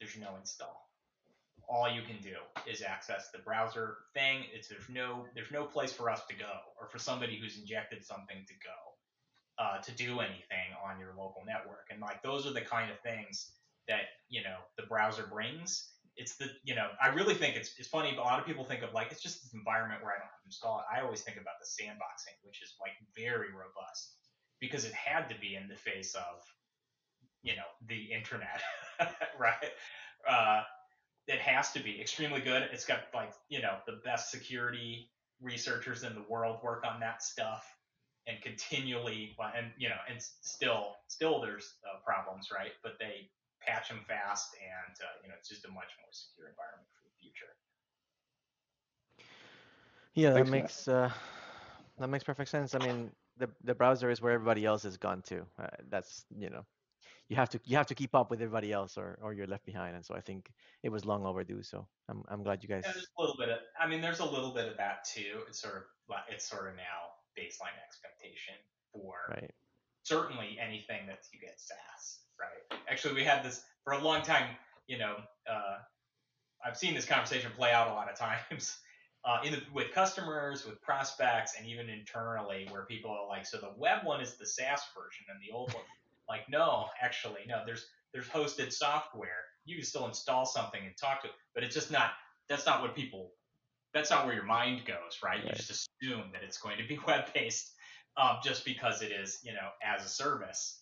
[0.00, 0.88] There's no install.
[1.68, 2.36] All you can do
[2.70, 4.44] is access the browser thing.
[4.52, 6.50] It's there's no there's no place for us to go,
[6.80, 8.94] or for somebody who's injected something to go
[9.58, 11.86] uh, to do anything on your local network.
[11.90, 13.52] And like those are the kind of things
[13.88, 15.90] that you know the browser brings.
[16.16, 18.12] It's the you know I really think it's it's funny.
[18.16, 20.30] But a lot of people think of like it's just this environment where I don't
[20.30, 20.86] have to install it.
[20.94, 24.14] I always think about the sandboxing, which is like very robust
[24.60, 26.42] because it had to be in the face of
[27.42, 28.62] you know the internet,
[29.38, 29.72] right?
[30.28, 30.62] Uh,
[31.26, 32.68] it has to be extremely good.
[32.72, 35.10] It's got like you know the best security
[35.40, 37.64] researchers in the world work on that stuff
[38.26, 42.72] and continually and you know and still still there's uh, problems right?
[42.82, 46.48] But they patch them fast and uh, you know it's just a much more secure
[46.48, 47.52] environment for the future.
[50.14, 51.10] Yeah that makes uh,
[51.98, 52.74] that makes perfect sense.
[52.74, 55.46] I mean the the browser is where everybody else has gone to.
[55.58, 56.64] Uh, that's you know
[57.28, 59.64] you have to you have to keep up with everybody else or or you're left
[59.64, 60.50] behind and so i think
[60.82, 63.48] it was long overdue so i'm, I'm glad you guys yeah, there's a little bit
[63.48, 65.82] of i mean there's a little bit of that too it's sort of
[66.28, 68.54] it's sort of now baseline expectation
[68.94, 69.50] for right.
[70.02, 72.80] certainly anything that you get SaaS, right?
[72.88, 74.56] Actually, we had this for a long time.
[74.86, 75.16] You know,
[75.50, 75.78] uh,
[76.64, 78.18] I've seen this conversation play out a lot of
[78.50, 78.78] times.
[79.26, 83.56] Uh, in the, with customers, with prospects, and even internally, where people are like, "So
[83.56, 85.82] the web one is the SaaS version, and the old one."
[86.28, 87.62] Like, no, actually, no.
[87.66, 89.44] There's there's hosted software.
[89.64, 92.10] You can still install something and talk to it, but it's just not.
[92.48, 93.32] That's not what people
[93.94, 95.38] that's not where your mind goes, right?
[95.38, 95.44] right.
[95.44, 95.70] You just
[96.02, 97.72] assume that it's going to be web based
[98.16, 100.80] um, just because it is, you know, as a service.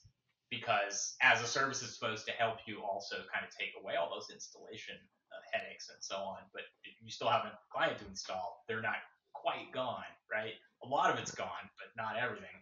[0.51, 4.11] Because as a service is supposed to help you also kind of take away all
[4.13, 4.97] those installation
[5.33, 6.39] uh, headaches and so on.
[6.53, 9.01] But you still have a client to install, they're not
[9.33, 10.53] quite gone, right?
[10.85, 12.53] A lot of it's gone, but not everything.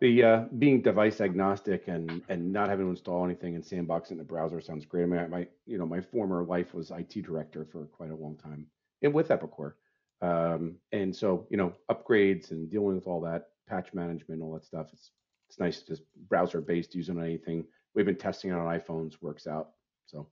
[0.00, 4.18] The uh, being device agnostic and and not having to install anything and sandbox in
[4.18, 5.02] the browser sounds great.
[5.02, 8.36] I mean, my you know my former life was IT director for quite a long
[8.36, 8.66] time,
[9.02, 9.74] and with Epicor.
[10.20, 14.64] Um, and so, you know, upgrades and dealing with all that patch management, all that
[14.64, 14.88] stuff.
[14.92, 15.10] It's
[15.48, 17.64] it's nice, to just browser based, using anything.
[17.94, 19.70] We've been testing it on iPhones, works out.
[20.06, 20.28] So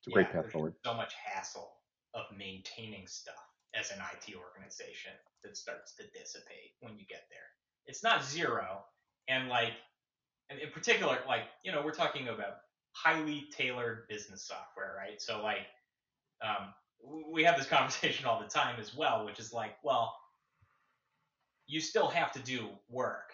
[0.00, 0.74] it's a yeah, great path forward.
[0.84, 1.72] So much hassle
[2.14, 3.34] of maintaining stuff
[3.74, 5.12] as an IT organization
[5.42, 7.48] that starts to dissipate when you get there.
[7.86, 8.84] It's not zero,
[9.28, 9.72] and like,
[10.50, 12.56] and in particular, like you know, we're talking about
[12.92, 15.20] highly tailored business software, right?
[15.20, 15.66] So like,
[16.42, 16.74] um,
[17.32, 20.14] we have this conversation all the time as well, which is like, well,
[21.66, 23.32] you still have to do work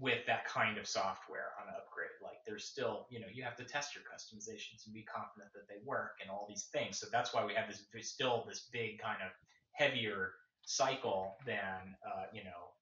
[0.00, 2.10] with that kind of software on an upgrade.
[2.22, 5.68] Like there's still, you know, you have to test your customizations and be confident that
[5.68, 6.98] they work and all these things.
[6.98, 9.30] So that's why we have this still this big kind of
[9.72, 10.32] heavier
[10.64, 12.73] cycle than, uh, you know,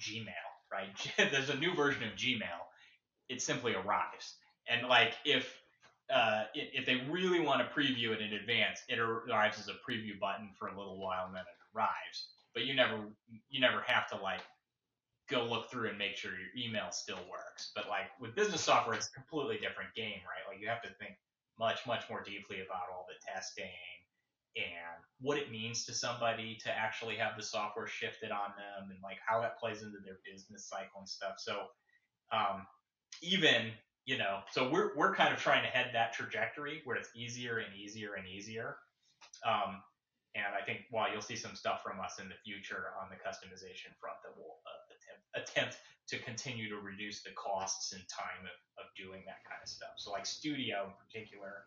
[0.00, 0.32] Gmail,
[0.72, 0.88] right?
[1.30, 2.62] there's a new version of Gmail.
[3.28, 4.36] It simply arrives.
[4.68, 5.52] And like if
[6.12, 10.18] uh, if they really want to preview it in advance, it arrives as a preview
[10.20, 12.28] button for a little while and then it arrives.
[12.54, 13.00] But you never
[13.48, 14.40] you never have to like
[15.28, 17.72] go look through and make sure your email still works.
[17.74, 20.46] But like with business software, it's a completely different game, right?
[20.48, 21.18] Like you have to think
[21.58, 23.66] much, much more deeply about all the testing
[24.56, 28.98] and what it means to somebody to actually have the software shifted on them and
[29.02, 31.34] like how that plays into their business cycle and stuff.
[31.38, 31.66] So
[32.32, 32.66] um,
[33.22, 33.72] even
[34.06, 37.58] you know, so we're we're kind of trying to head that trajectory where it's easier
[37.58, 38.76] and easier and easier.
[39.44, 39.82] Um,
[40.36, 43.16] and I think while you'll see some stuff from us in the future on the
[43.16, 45.74] customization front that will uh, attempt, attempt
[46.12, 49.96] to continue to reduce the costs and time of, of doing that kind of stuff.
[49.96, 51.66] So like Studio in particular,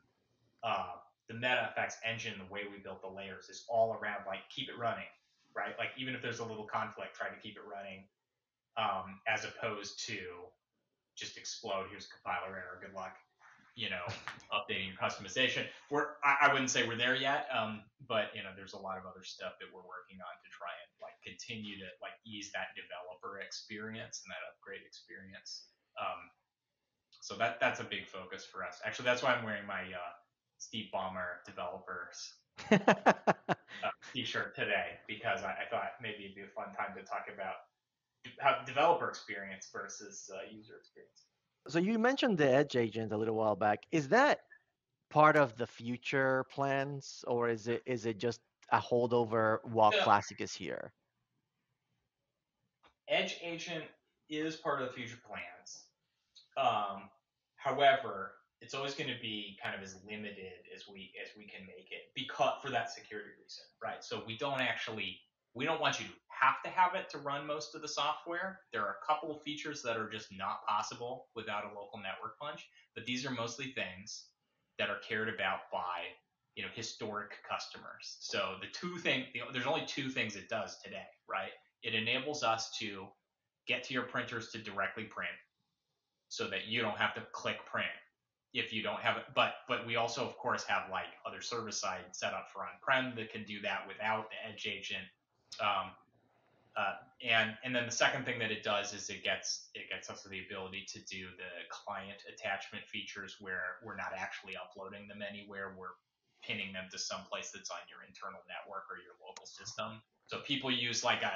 [0.63, 4.67] uh, the MetaFX engine, the way we built the layers is all around like keep
[4.67, 5.07] it running,
[5.55, 5.77] right?
[5.77, 8.09] Like even if there's a little conflict, try to keep it running,
[8.81, 10.17] um, as opposed to
[11.15, 11.85] just explode.
[11.93, 12.81] Here's a compiler error.
[12.81, 13.13] Good luck.
[13.77, 14.03] You know,
[14.57, 15.69] updating your customization.
[15.93, 18.97] We're I, I wouldn't say we're there yet, um, but you know, there's a lot
[18.97, 22.49] of other stuff that we're working on to try and like continue to like ease
[22.57, 25.69] that developer experience and that upgrade experience.
[26.01, 26.33] Um,
[27.21, 28.81] so that that's a big focus for us.
[28.83, 30.15] Actually, that's why I'm wearing my uh,
[30.60, 32.34] Steve Ballmer developers
[32.72, 33.24] uh,
[34.13, 37.56] t-shirt today because I, I, thought maybe it'd be a fun time to talk about
[38.39, 41.24] how developer experience versus uh, user experience.
[41.67, 43.84] So you mentioned the Edge agent a little while back.
[43.91, 44.41] Is that
[45.10, 48.41] part of the future plans, or is it is it just
[48.72, 49.91] a holdover while.
[49.91, 50.91] Classic is here?
[53.08, 53.86] Edge agent
[54.30, 55.86] is part of the future plans.
[56.58, 57.10] Um,
[57.56, 61.62] however, it's always going to be kind of as limited as we as we can
[61.65, 64.04] make it because for that security reason, right?
[64.04, 65.17] So we don't actually
[65.56, 68.60] we don't want you to have to have it to run most of the software.
[68.72, 72.38] There are a couple of features that are just not possible without a local network
[72.39, 74.26] punch, but these are mostly things
[74.78, 76.08] that are cared about by
[76.56, 78.17] you know historic customers.
[78.19, 81.52] So the two thing there's only two things it does today, right?
[81.82, 83.08] It enables us to
[83.67, 85.32] get to your printers to directly print
[86.28, 87.88] so that you don't have to click print
[88.53, 89.23] if you don't have it.
[89.35, 93.13] But but we also of course have like other service side set up for on-prem
[93.15, 95.05] that can do that without the edge agent.
[95.59, 95.91] Um,
[96.77, 96.95] uh,
[97.27, 100.23] and and then the second thing that it does is it gets it gets us
[100.23, 105.75] the ability to do the client attachment features where we're not actually uploading them anywhere.
[105.77, 105.97] We're
[106.41, 110.01] pinning them to some place that's on your internal network or your local system.
[110.27, 111.33] So people use like a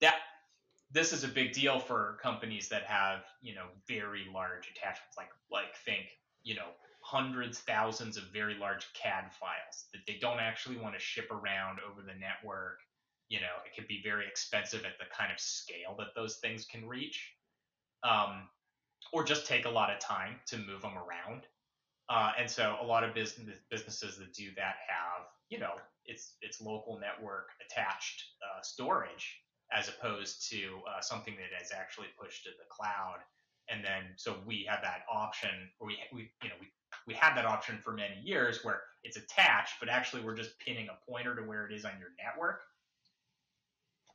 [0.00, 0.14] that
[0.96, 5.16] this is a big deal for companies that have you know very large attachments.
[5.16, 6.06] Like like think
[6.42, 6.68] you know
[7.02, 11.78] hundreds thousands of very large cad files that they don't actually want to ship around
[11.88, 12.78] over the network.
[13.28, 16.64] You know it can be very expensive at the kind of scale that those things
[16.64, 17.30] can reach.
[18.02, 18.48] Um,
[19.12, 21.42] or just take a lot of time to move them around.
[22.08, 25.74] Uh, and so a lot of business businesses that do that have you know
[26.06, 32.08] it's it's local network attached uh, storage as opposed to uh, something that is actually
[32.20, 33.18] pushed to the cloud.
[33.68, 35.50] And then so we have that option,
[35.80, 36.68] or we, we you know we
[37.06, 40.88] we had that option for many years where it's attached, but actually we're just pinning
[40.88, 42.60] a pointer to where it is on your network.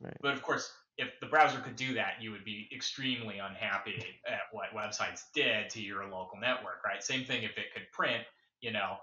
[0.00, 0.16] Right.
[0.20, 4.40] But of course, if the browser could do that, you would be extremely unhappy at
[4.52, 7.02] what websites did to your local network, right?
[7.02, 8.22] Same thing if it could print,
[8.60, 8.96] you know,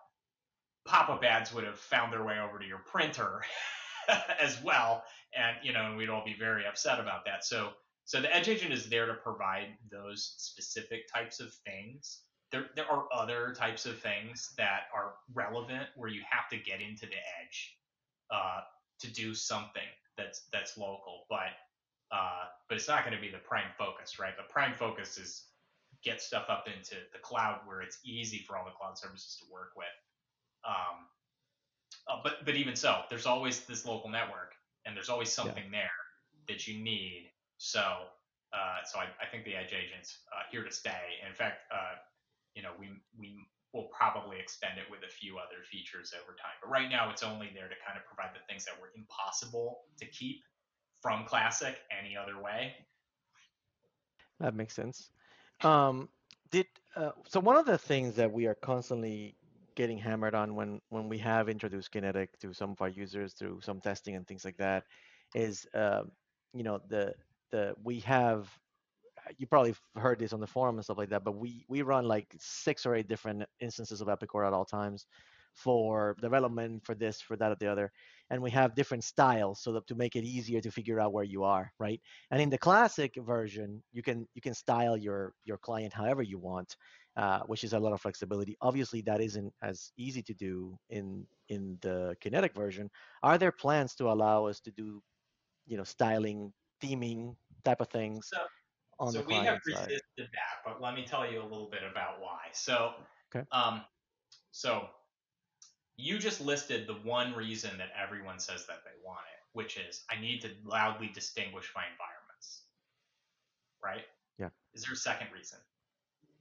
[0.85, 3.41] pop-up ads would have found their way over to your printer
[4.41, 5.03] as well,
[5.35, 7.45] and you know, and we'd all be very upset about that.
[7.45, 7.71] So,
[8.05, 12.21] so the edge agent is there to provide those specific types of things.
[12.51, 16.81] There, there are other types of things that are relevant where you have to get
[16.81, 17.75] into the edge
[18.31, 18.61] uh,
[19.01, 19.83] to do something
[20.17, 21.53] that's that's local, but
[22.11, 24.35] uh, but it's not going to be the prime focus, right?
[24.35, 25.45] The prime focus is
[26.03, 29.51] get stuff up into the cloud where it's easy for all the cloud services to
[29.51, 29.87] work with.
[30.65, 31.05] Um,
[32.09, 34.53] uh, but but even so, there's always this local network,
[34.85, 35.79] and there's always something yeah.
[35.79, 35.99] there
[36.47, 37.29] that you need.
[37.57, 37.83] So
[38.53, 41.21] uh, so I, I think the edge agent's uh, here to stay.
[41.27, 41.95] In fact, uh,
[42.55, 43.37] you know, we we
[43.73, 46.57] will probably extend it with a few other features over time.
[46.61, 49.81] But right now, it's only there to kind of provide the things that were impossible
[49.99, 50.41] to keep
[51.01, 52.73] from Classic any other way.
[54.39, 55.11] That makes sense.
[55.61, 56.09] Um,
[56.49, 56.65] did
[56.95, 59.35] uh, so one of the things that we are constantly
[59.79, 63.61] getting hammered on when when we have introduced kinetic to some of our users through
[63.61, 64.83] some testing and things like that
[65.35, 66.03] is uh,
[66.53, 67.15] you know the
[67.51, 68.49] the we have
[69.37, 72.05] you probably heard this on the forum and stuff like that but we we run
[72.05, 75.07] like six or eight different instances of epicor at all times
[75.53, 77.91] for development for this for that or the other
[78.29, 81.23] and we have different styles so that to make it easier to figure out where
[81.23, 82.01] you are right?
[82.31, 86.39] And in the classic version you can you can style your your client however you
[86.39, 86.77] want
[87.15, 88.57] uh, which is a lot of flexibility.
[88.61, 92.89] Obviously, that isn't as easy to do in in the kinetic version.
[93.23, 95.03] Are there plans to allow us to do,
[95.65, 98.47] you know, styling, theming type of things So,
[98.99, 99.89] on so the we have client side.
[99.89, 102.49] resisted that, but let me tell you a little bit about why.
[102.53, 102.95] So,
[103.33, 103.45] Okay.
[103.51, 103.85] um,
[104.51, 104.89] so
[105.97, 110.05] you just listed the one reason that everyone says that they want it, which is
[110.09, 112.67] I need to loudly distinguish my environments.
[113.83, 114.05] Right?
[114.37, 114.49] Yeah.
[114.73, 115.59] Is there a second reason?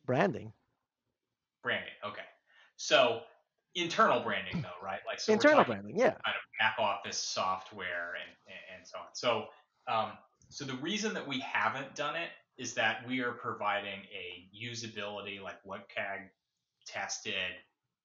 [0.09, 0.54] Branding,
[1.62, 1.92] Branding.
[2.02, 2.22] Okay.
[2.76, 3.20] So
[3.74, 5.00] internal branding though, right?
[5.06, 6.12] Like so internal branding, yeah.
[6.12, 9.04] kind of back office software and, and so on.
[9.12, 9.44] So,
[9.86, 10.12] um,
[10.48, 15.42] so the reason that we haven't done it is that we are providing a usability,
[15.42, 16.30] like WCAG
[16.86, 17.52] tested,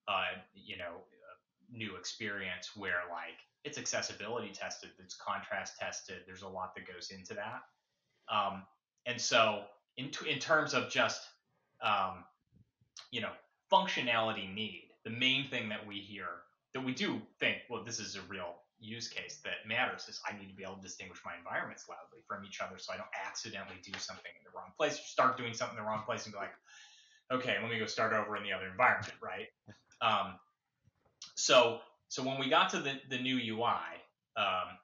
[0.09, 1.37] uh, you know, uh,
[1.71, 6.17] new experience where like it's accessibility tested, it's contrast tested.
[6.27, 7.61] There's a lot that goes into that.
[8.27, 8.63] Um,
[9.05, 9.61] and so
[9.95, 11.21] in, t- in terms of just,
[11.83, 12.23] um,
[13.11, 13.31] you know,
[13.71, 16.27] functionality need, the main thing that we hear
[16.73, 20.37] that we do think, well, this is a real use case that matters is I
[20.37, 23.07] need to be able to distinguish my environments loudly from each other so I don't
[23.25, 26.33] accidentally do something in the wrong place start doing something in the wrong place and
[26.33, 26.53] be like,
[27.31, 29.47] okay, let me go start over in the other environment, right?
[30.01, 30.33] Um,
[31.35, 31.79] so
[32.09, 33.79] so when we got to the, the new UI,
[34.35, 34.77] um,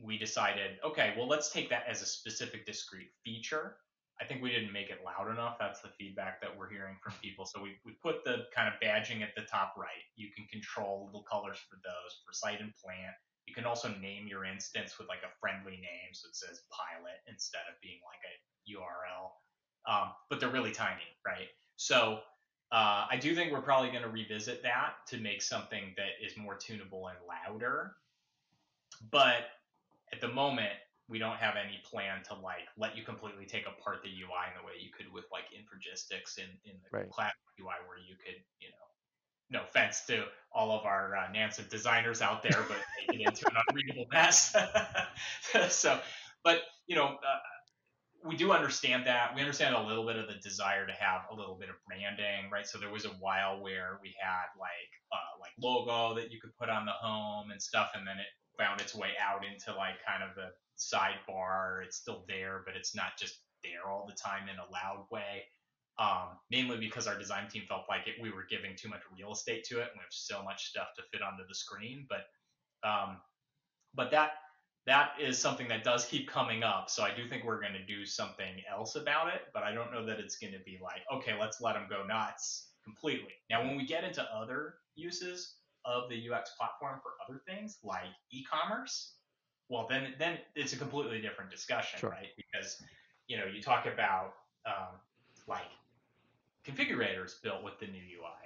[0.00, 3.76] we decided, okay, well, let's take that as a specific discrete feature.
[4.22, 5.56] I think we didn't make it loud enough.
[5.58, 7.44] That's the feedback that we're hearing from people.
[7.44, 10.06] So we, we put the kind of badging at the top right.
[10.14, 13.18] You can control little colors for those for site and plant.
[13.46, 16.14] You can also name your instance with like a friendly name.
[16.14, 18.34] So it says pilot instead of being like a
[18.70, 19.34] URL.
[19.90, 21.50] Um, but they're really tiny, right?
[21.74, 22.20] So
[22.70, 26.36] uh, I do think we're probably going to revisit that to make something that is
[26.36, 27.96] more tunable and louder.
[29.10, 29.50] But
[30.12, 30.78] at the moment,
[31.08, 34.54] we don't have any plan to like let you completely take apart the UI in
[34.58, 37.10] the way you could with like Infragistics in, in the Right.
[37.10, 38.82] classic UI where you could, you know,
[39.50, 42.78] no offense to all of our uh, Nansen designers out there, but
[43.10, 44.56] make it into an unreadable mess.
[45.68, 46.00] so,
[46.44, 47.38] but you know, uh,
[48.24, 49.34] we do understand that.
[49.34, 52.50] We understand a little bit of the desire to have a little bit of branding,
[52.50, 52.66] right?
[52.66, 56.56] So there was a while where we had like uh, like logo that you could
[56.56, 59.96] put on the home and stuff, and then it found its way out into like
[60.06, 61.84] kind of the sidebar.
[61.84, 65.44] It's still there, but it's not just there all the time in a loud way.
[65.98, 69.32] Um, mainly because our design team felt like it, we were giving too much real
[69.32, 72.06] estate to it, and we have so much stuff to fit onto the screen.
[72.08, 72.24] But
[72.88, 73.18] um,
[73.94, 74.32] but that
[74.86, 76.90] that is something that does keep coming up.
[76.90, 79.92] So I do think we're going to do something else about it, but I don't
[79.92, 83.32] know that it's going to be like, okay, let's let them go nuts completely.
[83.48, 85.54] Now, when we get into other uses
[85.84, 89.14] of the UX platform for other things like e-commerce,
[89.72, 92.10] well, then then it's a completely different discussion, Sure.
[92.10, 92.28] right?
[92.36, 92.82] Because
[93.26, 94.34] you know you talk about
[94.66, 95.00] um,
[95.48, 95.62] like
[96.68, 98.44] configurators built with the new UI.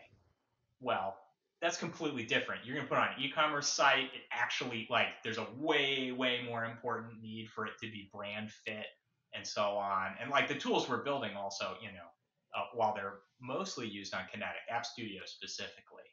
[0.81, 1.16] Well,
[1.61, 2.64] that's completely different.
[2.64, 4.05] You're going to put on an e-commerce site.
[4.14, 8.53] It actually like there's a way way more important need for it to be brand
[8.53, 8.87] fit
[9.35, 10.12] and so on.
[10.20, 12.09] And like the tools we're building also, you know,
[12.57, 16.07] uh, while they're mostly used on Kinetic App Studio specifically,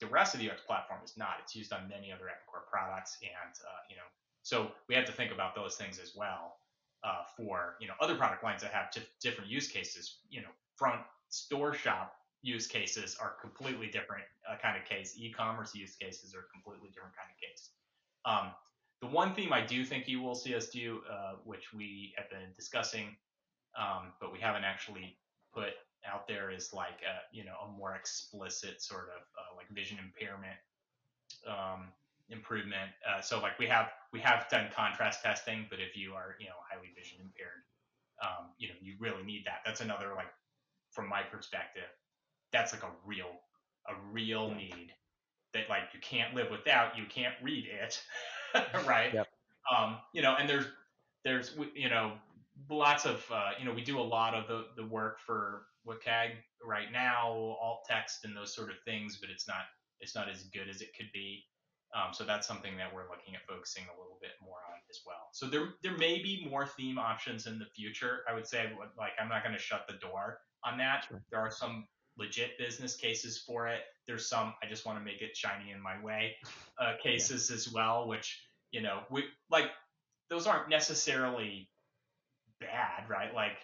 [0.00, 1.36] the rest of the UX platform is not.
[1.42, 4.08] It's used on many other Epicor products, and uh, you know,
[4.48, 6.56] so we have to think about those things as well
[7.04, 10.20] uh, for you know other product lines that have dif- different use cases.
[10.30, 15.16] You know, front store shop use cases are completely different uh, kind of case.
[15.18, 17.72] E-commerce use cases are completely different kind of case.
[18.24, 18.52] Um,
[19.02, 22.30] the one theme I do think you will see us do, uh, which we have
[22.30, 23.16] been discussing,
[23.78, 25.18] um, but we haven't actually
[25.52, 25.74] put
[26.10, 29.98] out there, is like a you know a more explicit sort of uh, like vision
[30.02, 30.56] impairment
[31.46, 31.88] um,
[32.30, 32.90] improvement.
[33.06, 36.46] Uh, so like we have we have done contrast testing, but if you are you
[36.46, 37.62] know highly vision impaired,
[38.22, 39.60] um, you know you really need that.
[39.64, 40.32] That's another like
[40.90, 41.90] from my perspective,
[42.52, 43.30] that's like a real
[43.88, 44.92] a real need
[45.54, 46.96] that like you can't live without.
[46.96, 48.02] You can't read it,
[48.86, 49.12] right?
[49.12, 49.28] Yep.
[49.76, 50.66] Um, you know, and there's
[51.24, 52.12] there's you know
[52.70, 56.30] lots of uh, you know we do a lot of the the work for WCAG
[56.64, 59.62] right now, alt text and those sort of things, but it's not
[60.00, 61.44] it's not as good as it could be.
[61.94, 65.00] Um, so that's something that we're looking at focusing a little bit more on as
[65.06, 65.28] well.
[65.32, 68.20] So there there may be more theme options in the future.
[68.28, 71.06] I would say like I'm not going to shut the door on that.
[71.08, 71.22] Sure.
[71.30, 71.86] There are some
[72.18, 73.80] legit business cases for it.
[74.06, 76.36] There's some I just want to make it shiny in my way
[76.78, 78.38] uh, cases as well, which
[78.70, 79.70] you know we like
[80.28, 81.70] those aren't necessarily
[82.60, 83.34] bad, right?
[83.34, 83.56] Like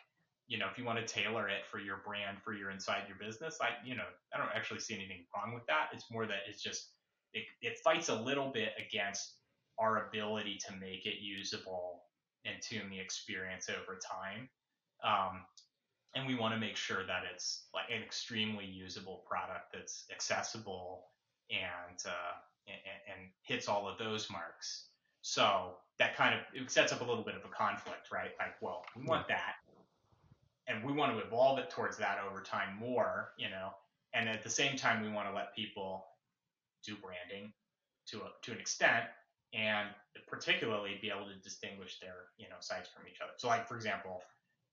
[0.47, 3.19] you know if you want to tailor it for your brand for your inside your
[3.19, 5.89] business, I you know I don't actually see anything wrong with that.
[5.93, 6.94] It's more that it's just
[7.35, 9.35] it, it fights a little bit against
[9.79, 12.03] our ability to make it usable
[12.45, 14.49] and tune the experience over time.
[15.03, 15.43] Um,
[16.15, 21.07] and we want to make sure that it's like an extremely usable product that's accessible
[21.51, 22.35] and, uh,
[22.67, 22.77] and
[23.09, 24.87] and hits all of those marks.
[25.23, 28.31] So that kind of it sets up a little bit of a conflict, right?
[28.39, 29.57] Like, well, we want that,
[30.67, 33.71] and we want to evolve it towards that over time more, you know,
[34.15, 36.07] and at the same time, we want to let people
[36.85, 37.53] do branding
[38.09, 39.05] to a, to an extent,
[39.53, 39.89] and
[40.29, 43.33] particularly be able to distinguish their you know sites from each other.
[43.37, 44.23] So, like for example,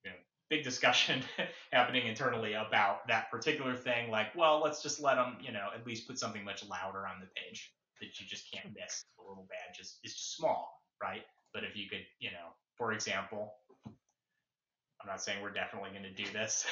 [0.04, 0.18] you know,
[0.50, 1.24] big discussion
[1.72, 4.12] happening internally about that particular thing.
[4.12, 7.22] Like, well, let's just let them, you know, at least put something much louder on
[7.22, 9.06] the page that you just can't miss.
[9.18, 11.22] The little badge is, is just small, right?
[11.54, 13.54] But if you could, you know, for example,
[13.86, 16.66] I'm not saying we're definitely going to do this.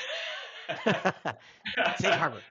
[1.99, 2.41] Safe harbor.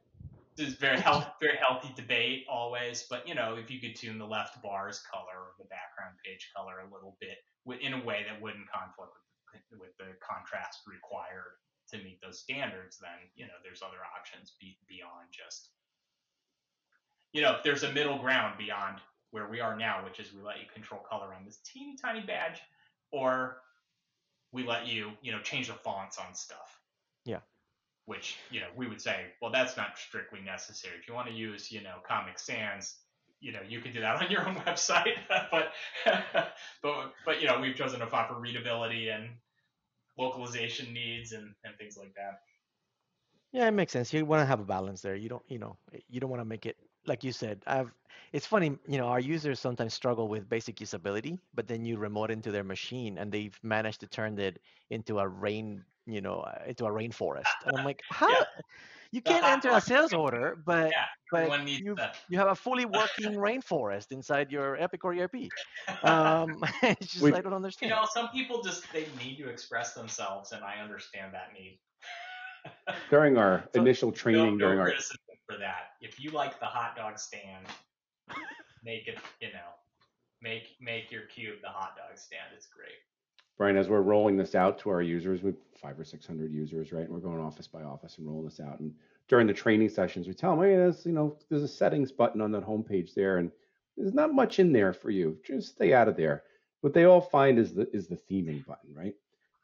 [0.58, 3.06] This is very healthy, very healthy debate always.
[3.08, 6.50] But you know, if you could tune the left bar's color or the background page
[6.54, 7.38] color a little bit
[7.80, 9.12] in a way that wouldn't conflict
[9.54, 14.02] with the, with the contrast required to meet those standards, then you know there's other
[14.18, 15.70] options be, beyond just
[17.32, 18.98] you know there's a middle ground beyond
[19.30, 22.20] where we are now, which is we let you control color on this teeny tiny
[22.20, 22.60] badge,
[23.12, 23.58] or
[24.52, 26.80] we let you you know change the fonts on stuff.
[27.24, 27.40] Yeah.
[28.08, 30.94] Which you know we would say, well, that's not strictly necessary.
[30.98, 32.96] If you want to use you know Comic Sans,
[33.38, 35.18] you know you can do that on your own website.
[35.50, 35.72] but
[36.82, 39.28] but but you know we've chosen a font for readability and
[40.16, 42.40] localization needs and, and things like that.
[43.52, 44.10] Yeah, it makes sense.
[44.10, 45.14] You want to have a balance there.
[45.14, 45.76] You don't, you know,
[46.08, 46.76] you don't want to make it
[47.08, 47.62] like you said.
[47.66, 47.92] I've.
[48.32, 52.30] It's funny, you know, our users sometimes struggle with basic usability, but then you remote
[52.30, 56.58] into their machine and they've managed to turn it into a rain, you know, uh,
[56.66, 57.48] into a rainforest.
[57.64, 58.28] And I'm like, how?
[58.28, 58.44] Yeah.
[59.12, 61.96] You can't hot enter a sales order, but Yeah, but you
[62.28, 65.48] you have a fully working rainforest inside your Epicor ERP.
[66.04, 67.88] Um, it's just We- I don't understand.
[67.88, 71.80] You know, some people just they need to express themselves, and I understand that need.
[73.08, 75.16] During our So- initial training, no during our criticism
[75.48, 75.94] for that.
[76.00, 77.66] If you like the hot dog stand,
[78.84, 79.18] make it.
[79.40, 79.70] You know,
[80.42, 82.44] make make your cube the hot dog stand.
[82.54, 82.98] It's great.
[83.56, 86.92] Brian, as we're rolling this out to our users, we five or six hundred users,
[86.92, 87.04] right?
[87.04, 88.78] And we're going office by office and rolling this out.
[88.80, 88.94] And
[89.28, 92.40] during the training sessions, we tell them, hey, there's you know, there's a settings button
[92.40, 93.50] on that homepage there, and
[93.96, 95.38] there's not much in there for you.
[95.44, 96.44] Just stay out of there.
[96.82, 99.14] What they all find is the is the theming button, right?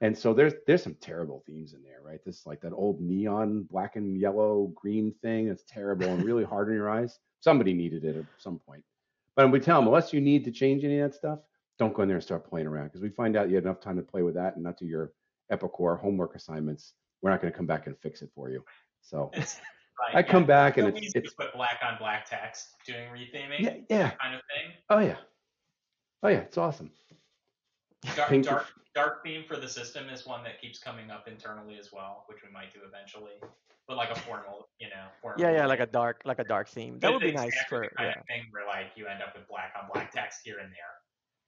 [0.00, 2.20] And so there's there's some terrible themes in there, right?
[2.24, 6.68] This like that old neon black and yellow green thing that's terrible and really hard
[6.68, 7.18] on your eyes.
[7.40, 8.82] Somebody needed it at some point.
[9.36, 11.38] But we tell them, unless you need to change any of that stuff,
[11.78, 13.80] don't go in there and start playing around because we find out you had enough
[13.80, 15.12] time to play with that and not do your
[15.52, 16.94] Epicor homework assignments.
[17.22, 18.64] We're not going to come back and fix it for you.
[19.02, 19.60] So It's
[20.12, 23.60] I come yeah, back and so it's it's put black on black text doing retheming
[23.60, 24.72] yeah yeah kind of thing.
[24.90, 25.16] oh yeah
[26.22, 26.90] oh yeah it's awesome.
[28.16, 31.76] Dark, Pink- dark dark theme for the system is one that keeps coming up internally
[31.78, 33.32] as well, which we might do eventually.
[33.86, 35.40] But like a formal, you know, formal.
[35.40, 36.98] Yeah, yeah, like a dark like a dark theme.
[37.00, 39.46] That would be nice for kind yeah of thing where like you end up with
[39.48, 40.94] black on black text here and there,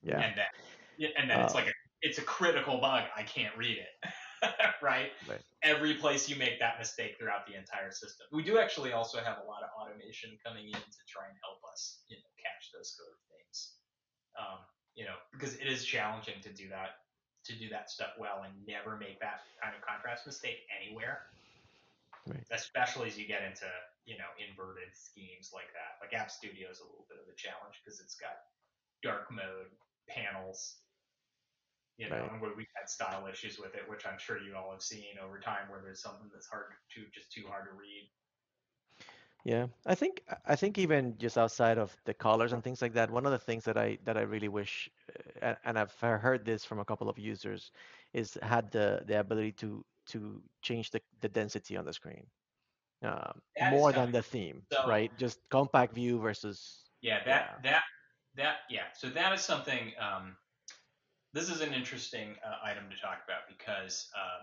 [0.03, 0.21] yeah.
[0.21, 3.05] and then and then it's Uh, like a, it's a critical bug.
[3.17, 4.11] I can't read it,
[4.83, 5.13] right?
[5.29, 5.41] Right.
[5.63, 8.27] Every place you make that mistake throughout the entire system.
[8.33, 11.61] We do actually also have a lot of automation coming in to try and help
[11.73, 13.73] us, you know, catch those sort of things.
[14.39, 14.59] Um,
[14.97, 17.05] you know, because it is challenging to do that
[17.45, 21.31] to do that stuff well and never make that kind of contrast mistake anywhere.
[22.27, 22.43] Right.
[22.51, 23.71] Especially as you get into,
[24.05, 26.03] you know, inverted schemes like that.
[26.03, 28.51] Like App Studio is a little bit of a challenge because it's got
[28.99, 29.71] dark mode
[30.11, 30.83] panels.
[31.99, 32.33] You know, Right.
[32.33, 35.17] and where we've had style issues with it, which I'm sure you all have seen
[35.23, 38.11] over time, where there's something that's hard to just too hard to read.
[39.47, 43.13] Yeah, I think I think even just outside of the colors and things like that,
[43.13, 44.91] one of the things that I that I really wish,
[45.41, 47.71] uh, and I've heard this from a couple of users,
[48.13, 52.27] is had the the ability to to change the the density on the screen,
[53.05, 55.17] um, is more than the theme, So- right?
[55.17, 57.85] Just compact view versus Yeah, that that
[58.35, 58.91] that yeah.
[58.95, 59.93] So that is something.
[60.01, 60.37] Um,
[61.35, 64.43] this is an interesting uh, item to talk about because uh,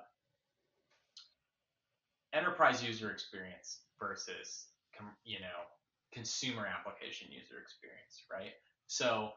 [2.32, 5.68] enterprise user experience versus com- you know
[6.14, 8.54] consumer application user experience, right?
[8.88, 9.32] So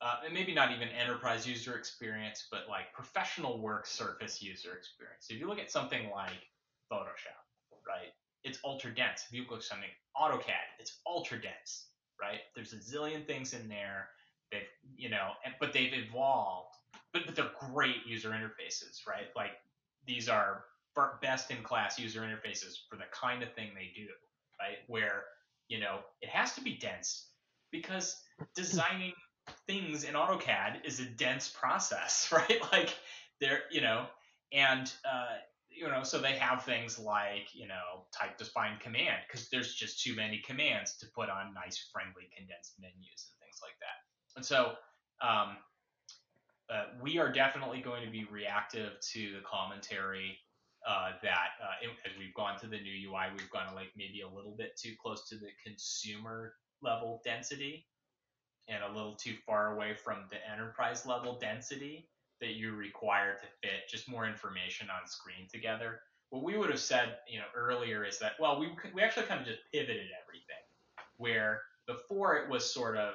[0.00, 5.26] uh, and maybe not even enterprise user experience, but like professional work surface user experience.
[5.30, 6.42] If you look at something like
[6.92, 7.42] Photoshop,
[7.86, 8.10] right?
[8.44, 9.24] It's ultra dense.
[9.28, 11.86] If you look at something AutoCAD, it's ultra dense
[12.22, 12.40] right?
[12.54, 14.08] There's a zillion things in there.
[14.50, 14.62] They've,
[14.96, 16.68] you know, and, but they've evolved.
[17.12, 19.28] But, but they're great user interfaces, right?
[19.36, 19.52] Like
[20.06, 20.64] these are
[21.20, 24.06] best in class user interfaces for the kind of thing they do,
[24.62, 24.78] right?
[24.86, 25.24] Where,
[25.68, 27.28] you know, it has to be dense
[27.70, 28.16] because
[28.54, 29.12] designing
[29.66, 32.60] things in AutoCAD is a dense process, right?
[32.72, 32.94] Like
[33.40, 34.06] they're, you know,
[34.52, 35.38] and, uh,
[35.70, 40.02] you know, so they have things like, you know, type define command because there's just
[40.02, 44.36] too many commands to put on nice, friendly, condensed menus and things like that.
[44.36, 44.74] And so,
[45.26, 45.56] um,
[46.70, 50.38] uh, we are definitely going to be reactive to the commentary
[50.86, 54.34] uh, that uh, as we've gone to the new UI, we've gone like maybe a
[54.34, 57.86] little bit too close to the consumer level density
[58.68, 62.08] and a little too far away from the enterprise level density
[62.40, 66.00] that you require to fit just more information on screen together.
[66.30, 69.40] What we would have said, you know, earlier is that well, we we actually kind
[69.40, 70.64] of just pivoted everything,
[71.18, 73.14] where before it was sort of,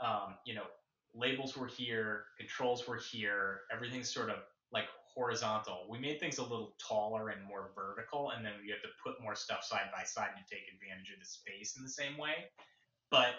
[0.00, 0.62] um, you know,
[1.14, 4.36] labels were here, controls were here, everything's sort of
[4.72, 4.84] like
[5.16, 5.86] horizontal.
[5.88, 9.20] We made things a little taller and more vertical, and then we have to put
[9.22, 12.50] more stuff side by side to take advantage of the space in the same way.
[13.10, 13.34] But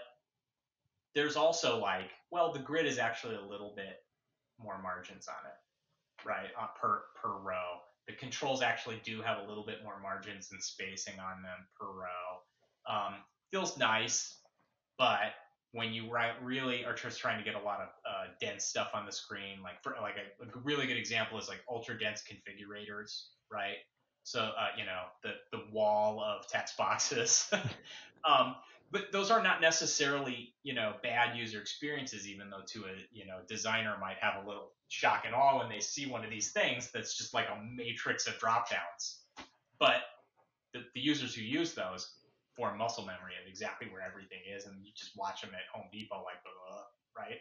[1.13, 4.03] there's also like, well, the grid is actually a little bit
[4.59, 6.49] more margins on it, right?
[6.59, 7.79] Uh, per per row.
[8.07, 11.87] The controls actually do have a little bit more margins and spacing on them per
[11.87, 12.41] row.
[12.89, 13.15] Um,
[13.51, 14.39] feels nice,
[14.97, 15.33] but
[15.77, 16.11] when you
[16.41, 19.61] really are just trying to get a lot of uh, dense stuff on the screen,
[19.63, 23.77] like for like a, a, really good example is like ultra dense configurators, right?
[24.23, 27.51] So uh, you know the the wall of text boxes.
[28.27, 28.55] um,
[28.91, 33.27] but those are not necessarily you know bad user experiences even though to a you
[33.27, 36.51] know designer might have a little shock and awe when they see one of these
[36.51, 39.19] things that's just like a matrix of drop downs
[39.79, 40.03] but
[40.73, 42.13] the, the users who use those
[42.57, 45.87] form muscle memory of exactly where everything is and you just watch them at home
[45.93, 47.39] depot like blah, blah, right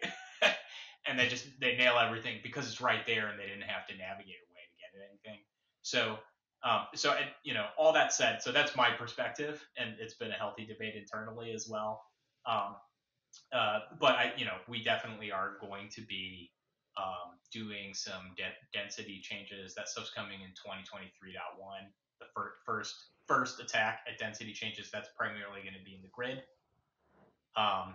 [1.09, 3.97] and they just they nail everything because it's right there and they didn't have to
[3.97, 5.41] navigate away to get anything
[5.83, 6.19] so
[6.65, 7.15] um, so,
[7.45, 10.95] you know, all that said, so that's my perspective, and it's been a healthy debate
[10.97, 12.03] internally as well.
[12.45, 12.77] Um,
[13.53, 16.51] uh, but I, you know, we definitely are going to be
[16.97, 19.75] um, doing some de- density changes.
[19.75, 21.37] That stuff's coming in 2023.1.
[22.21, 22.95] The fir- first
[23.29, 24.91] first attack at density changes.
[24.91, 26.43] That's primarily going to be in the grid.
[27.57, 27.95] Um,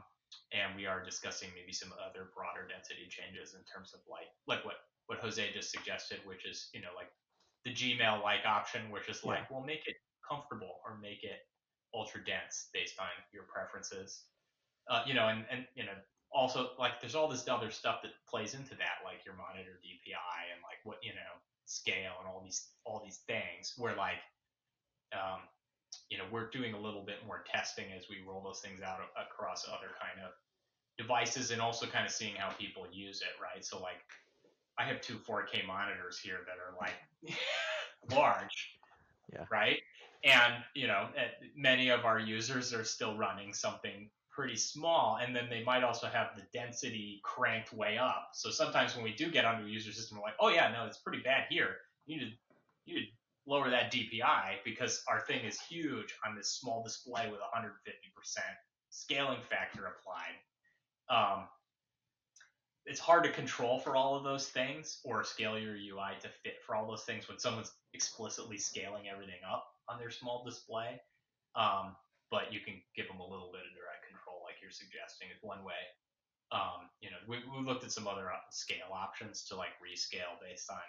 [0.52, 4.64] and we are discussing maybe some other broader density changes in terms of like like
[4.64, 7.12] what what Jose just suggested, which is you know like
[7.66, 9.52] the Gmail like option, which is like, yeah.
[9.52, 9.96] well, make it
[10.28, 11.46] comfortable or make it
[11.94, 14.26] ultra dense based on your preferences.
[14.90, 15.94] Uh, you know, and, and you know,
[16.34, 20.40] also like there's all this other stuff that plays into that, like your monitor DPI
[20.52, 21.34] and like what you know
[21.66, 23.74] scale and all these all these things.
[23.78, 24.24] Where like,
[25.14, 25.40] um,
[26.10, 29.00] you know, we're doing a little bit more testing as we roll those things out
[29.16, 30.32] across other kind of
[30.98, 33.64] devices and also kind of seeing how people use it, right?
[33.64, 33.98] So like
[34.78, 37.38] I have two 4K monitors here that are like
[38.16, 38.78] large,
[39.32, 39.46] yeah.
[39.52, 39.78] right?
[40.24, 41.08] And you know,
[41.56, 46.08] many of our users are still running something pretty small, and then they might also
[46.08, 48.30] have the density cranked way up.
[48.34, 50.86] So sometimes when we do get onto a user system, we're like, oh yeah, no,
[50.86, 51.78] it's pretty bad here.
[52.06, 52.32] You need to
[52.86, 53.12] you need to
[53.48, 57.72] lower that DPI because our thing is huge on this small display with 150%
[58.90, 60.38] scaling factor applied.
[61.10, 61.48] Um,
[62.86, 66.58] it's hard to control for all of those things or scale your UI to fit
[66.66, 71.00] for all those things when someone's explicitly scaling everything up on their small display.
[71.56, 71.96] Um,
[72.32, 75.44] but you can give them a little bit of direct control, like you're suggesting, is
[75.44, 75.84] one way.
[76.52, 80.40] Um, you know, we, we looked at some other uh, scale options to like rescale
[80.42, 80.88] based on,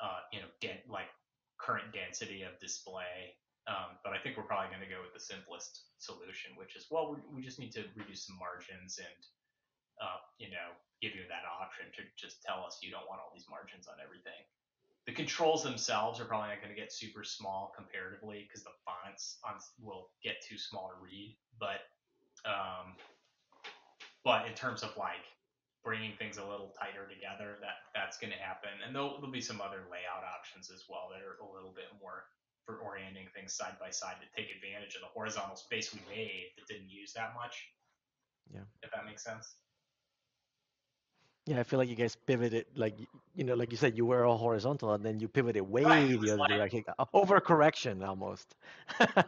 [0.00, 0.50] uh, you know,
[0.88, 1.10] like
[1.58, 3.36] current density of display.
[3.68, 6.88] Um, but I think we're probably going to go with the simplest solution, which is
[6.88, 9.20] well, we, just need to reduce some margins and
[10.00, 13.30] uh, you know, give you that option to just tell us you don't want all
[13.34, 14.40] these margins on everything.
[15.06, 19.38] The controls themselves are probably not going to get super small comparatively because the fonts
[19.44, 21.36] on, will get too small to read.
[21.58, 21.88] But
[22.48, 22.96] um,
[24.24, 25.24] but in terms of like
[25.84, 28.70] bringing things a little tighter together, that that's going to happen.
[28.84, 31.88] And there'll, there'll be some other layout options as well that are a little bit
[32.02, 32.26] more
[32.66, 36.52] for orienting things side by side to take advantage of the horizontal space we made
[36.58, 37.56] that didn't use that much.
[38.52, 38.66] Yeah.
[38.82, 39.56] If that makes sense.
[41.48, 42.94] Yeah, I feel like you guys pivoted, like
[43.34, 46.20] you know, like you said, you were all horizontal, and then you pivoted way right,
[46.20, 46.84] the other like, direction,
[47.14, 48.54] overcorrection almost.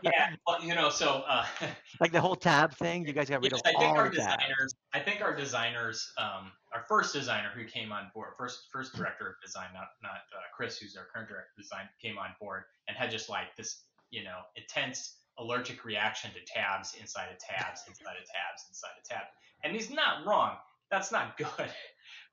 [0.02, 1.46] yeah, well, you know, so uh,
[2.00, 5.00] like the whole tab thing, you guys got rid of I think our designers, I
[5.00, 9.34] think our designers, um, our first designer who came on board, first first director of
[9.42, 12.98] design, not not uh, Chris, who's our current director of design, came on board and
[12.98, 18.20] had just like this, you know, intense allergic reaction to tabs inside of tabs inside
[18.20, 19.30] of tabs inside of tabs,
[19.64, 20.58] and he's not wrong.
[20.90, 21.70] That's not good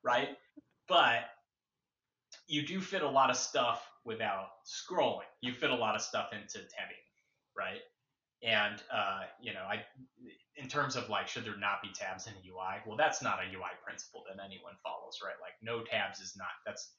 [0.02, 0.28] right?
[0.88, 1.24] But
[2.46, 5.28] you do fit a lot of stuff without scrolling.
[5.42, 7.04] You fit a lot of stuff into tabbing,
[7.56, 7.80] right?
[8.42, 9.84] And uh, you know, I
[10.56, 12.80] in terms of like should there not be tabs in a UI?
[12.86, 15.34] Well, that's not a UI principle that anyone follows, right?
[15.42, 16.92] Like no tabs is not that's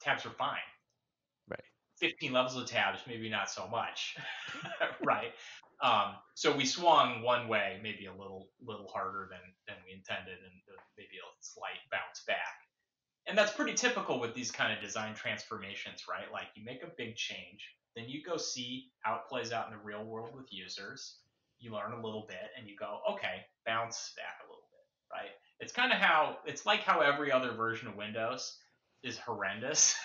[0.00, 0.56] tabs are fine.
[1.48, 1.60] Right.
[2.04, 4.14] 15 levels of tabs, maybe not so much,
[5.02, 5.32] right?
[5.82, 10.36] Um, so we swung one way, maybe a little little harder than than we intended,
[10.36, 10.52] and
[10.98, 12.60] maybe a slight bounce back.
[13.26, 16.30] And that's pretty typical with these kind of design transformations, right?
[16.30, 17.64] Like you make a big change,
[17.96, 21.20] then you go see how it plays out in the real world with users.
[21.58, 25.32] You learn a little bit, and you go, okay, bounce back a little bit, right?
[25.58, 28.58] It's kind of how it's like how every other version of Windows
[29.02, 29.96] is horrendous,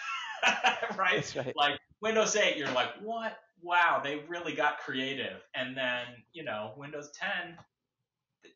[0.98, 1.36] right?
[1.36, 1.54] right?
[1.58, 3.38] Like Windows 8, you're like, what?
[3.62, 5.42] Wow, they really got creative.
[5.54, 7.58] And then, you know, Windows 10,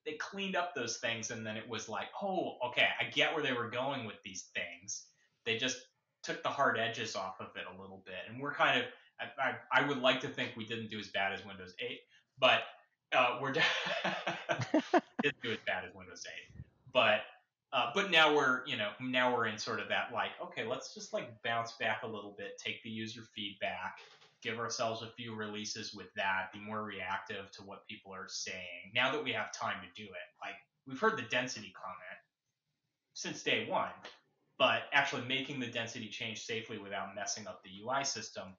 [0.05, 3.43] they cleaned up those things, and then it was like, oh, okay, I get where
[3.43, 5.05] they were going with these things.
[5.45, 5.77] They just
[6.23, 8.85] took the hard edges off of it a little bit, and we're kind of.
[9.39, 11.99] I, I, would like to think we didn't do as bad as Windows 8,
[12.39, 12.63] but
[13.15, 13.53] uh, we're
[15.21, 16.23] didn't do as bad as Windows
[16.57, 16.63] 8.
[16.91, 17.21] But
[17.73, 20.93] uh, but now we're you know now we're in sort of that like okay let's
[20.93, 23.99] just like bounce back a little bit take the user feedback
[24.41, 28.91] give ourselves a few releases with that be more reactive to what people are saying
[28.93, 30.27] now that we have time to do it.
[30.41, 30.55] Like
[30.87, 32.19] we've heard the density comment
[33.13, 33.91] since day one
[34.59, 38.49] but actually making the density change safely without messing up the ui system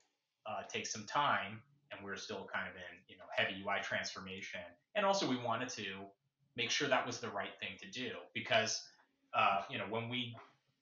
[0.45, 1.61] uh, takes some time
[1.91, 4.59] and we're still kind of in you know heavy ui transformation.
[4.95, 5.85] And also we wanted to
[6.55, 8.83] make sure that was the right thing to do because
[9.35, 10.35] uh, you know, when we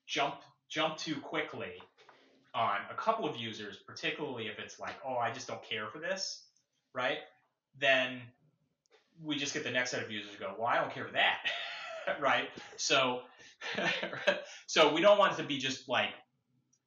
[0.05, 0.35] jump
[0.69, 1.73] jump too quickly
[2.55, 5.99] on a couple of users, particularly if it's like, oh, I just don't care for
[5.99, 6.43] this,
[6.93, 7.19] right?
[7.79, 8.21] Then
[9.23, 11.39] we just get the next set of users go, well, I don't care for that,
[12.21, 12.49] right?
[12.77, 13.21] So,
[14.67, 16.09] so we don't want it to be just like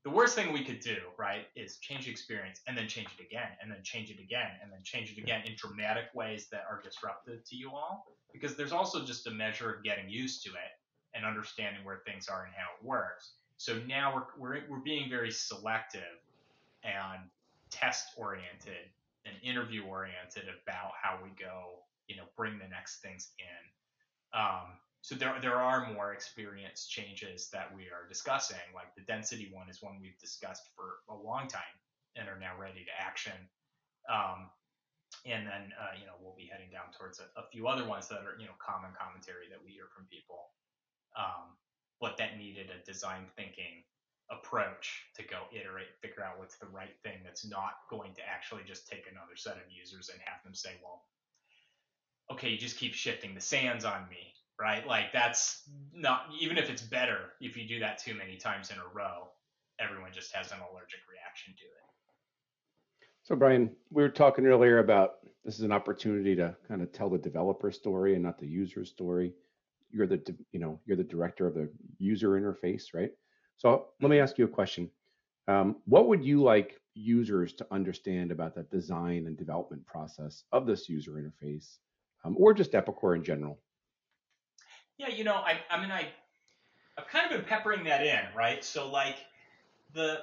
[0.04, 3.24] the worst thing we could do, right, is change the experience and then change it
[3.24, 6.64] again and then change it again and then change it again in dramatic ways that
[6.70, 8.06] are disruptive to you all.
[8.32, 10.75] Because there's also just a measure of getting used to it
[11.16, 13.32] and understanding where things are and how it works.
[13.56, 16.20] So now we're, we're, we're being very selective
[16.84, 17.22] and
[17.70, 18.92] test oriented
[19.24, 24.38] and interview oriented about how we go, you know, bring the next things in.
[24.38, 28.66] Um, so there, there are more experience changes that we are discussing.
[28.74, 31.76] Like the density one is one we've discussed for a long time
[32.14, 33.38] and are now ready to action.
[34.10, 34.50] Um,
[35.24, 38.06] and then, uh, you know, we'll be heading down towards a, a, few other ones
[38.08, 40.50] that are, you know, common commentary that we hear from people
[41.16, 41.56] um,
[42.00, 43.82] but that needed a design thinking
[44.30, 48.62] approach to go iterate, figure out what's the right thing that's not going to actually
[48.66, 51.02] just take another set of users and have them say, well,
[52.30, 54.86] okay, you just keep shifting the sands on me, right?
[54.86, 55.62] Like that's
[55.94, 59.28] not, even if it's better, if you do that too many times in a row,
[59.78, 61.86] everyone just has an allergic reaction to it.
[63.22, 67.10] So, Brian, we were talking earlier about this is an opportunity to kind of tell
[67.10, 69.32] the developer story and not the user story
[69.96, 70.20] you're the
[70.52, 71.68] you know you're the director of the
[71.98, 73.10] user interface, right?
[73.56, 74.22] So let me mm-hmm.
[74.22, 74.90] ask you a question.
[75.48, 80.66] Um, what would you like users to understand about the design and development process of
[80.66, 81.78] this user interface,
[82.24, 83.58] um, or just Epicor in general?
[84.98, 86.08] Yeah, you know, I, I mean, I,
[86.98, 88.64] I've kind of been peppering that in, right?
[88.64, 89.16] So like
[89.94, 90.20] the,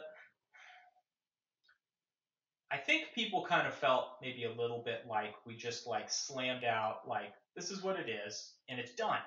[2.72, 6.64] I think people kind of felt maybe a little bit like we just like slammed
[6.64, 9.20] out like this is what it is and it's done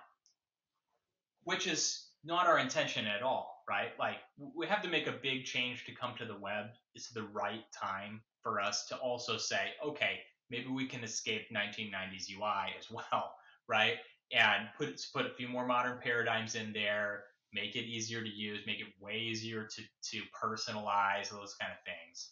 [1.47, 3.90] which is not our intention at all, right?
[4.01, 6.66] Like we have to make a big change to come to the web.
[6.97, 10.18] It's the right time for us to also say, okay,
[10.51, 13.36] maybe we can escape 1990s UI as well,
[13.68, 13.94] right?
[14.32, 17.22] And put put a few more modern paradigms in there,
[17.53, 21.78] make it easier to use, make it way easier to to personalize those kind of
[21.84, 22.30] things.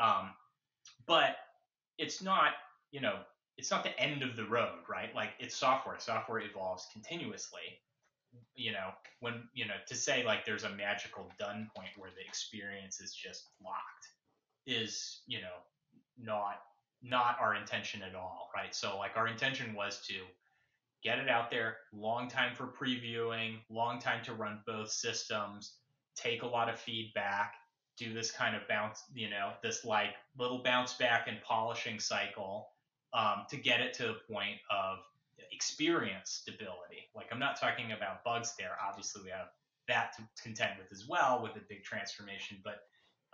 [0.00, 0.30] Um,
[1.06, 1.36] but
[1.96, 2.54] it's not,
[2.90, 3.20] you know,
[3.56, 5.14] it's not the end of the road, right?
[5.14, 6.00] Like it's software.
[6.00, 7.78] Software evolves continuously
[8.54, 12.26] you know, when you know to say like there's a magical done point where the
[12.26, 14.08] experience is just locked
[14.66, 15.56] is you know
[16.20, 16.60] not
[17.02, 18.74] not our intention at all, right?
[18.74, 20.14] So like our intention was to
[21.02, 25.74] get it out there, long time for previewing, long time to run both systems,
[26.16, 27.54] take a lot of feedback,
[27.96, 32.68] do this kind of bounce, you know, this like little bounce back and polishing cycle
[33.12, 34.98] um, to get it to the point of
[35.52, 37.08] experience stability.
[37.14, 38.76] Like I'm not talking about bugs there.
[38.86, 39.48] Obviously, we have
[39.88, 42.80] that to contend with as well with a big transformation, but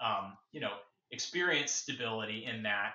[0.05, 0.73] um, you know,
[1.11, 2.95] experience stability in that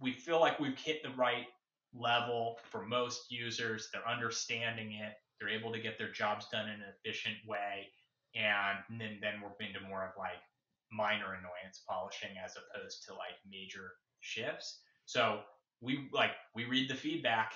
[0.00, 1.46] we feel like we've hit the right
[1.94, 3.88] level for most users.
[3.92, 5.14] They're understanding it.
[5.38, 7.88] They're able to get their jobs done in an efficient way,
[8.34, 10.42] and then then we're into more of like
[10.90, 14.80] minor annoyance polishing as opposed to like major shifts.
[15.06, 15.40] So
[15.80, 17.52] we like we read the feedback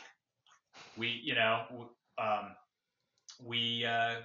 [0.96, 2.54] we, you know, um,
[3.44, 4.16] we uh,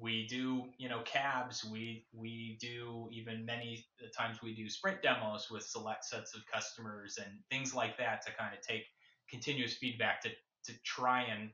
[0.00, 1.64] we do you know cabs.
[1.64, 3.84] We we do even many
[4.16, 8.32] times we do sprint demos with select sets of customers and things like that to
[8.32, 8.84] kind of take
[9.30, 10.30] continuous feedback to
[10.64, 11.50] to try and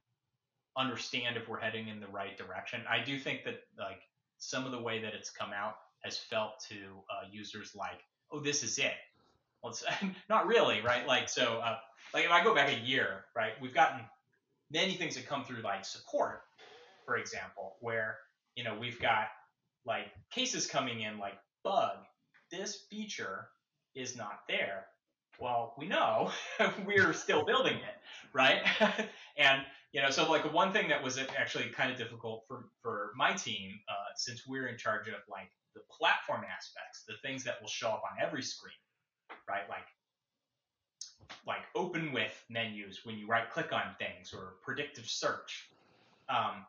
[0.79, 2.83] understand if we're heading in the right direction.
[2.89, 4.03] I do think that like
[4.39, 5.75] some of the way that it's come out
[6.05, 6.77] has felt to
[7.11, 8.01] uh, users like
[8.33, 8.95] oh this is it.
[9.63, 9.77] Well
[10.29, 11.07] not really right?
[11.07, 11.77] Like so uh,
[12.15, 14.01] like if i go back a year right we've gotten
[14.71, 16.43] many things that come through like support
[17.11, 18.19] for example, where
[18.55, 19.27] you know we've got
[19.85, 21.97] like cases coming in like bug,
[22.53, 23.49] this feature
[23.97, 24.87] is not there.
[25.41, 26.31] Well, we know
[26.87, 27.97] we're still building it,
[28.33, 28.63] right?
[29.37, 29.63] and
[29.93, 33.33] you know, so like one thing that was actually kind of difficult for for my
[33.33, 37.69] team, uh, since we're in charge of like the platform aspects, the things that will
[37.69, 38.73] show up on every screen,
[39.49, 39.69] right?
[39.69, 39.87] Like
[41.47, 45.69] like open with menus when you right click on things or predictive search.
[46.29, 46.65] Um,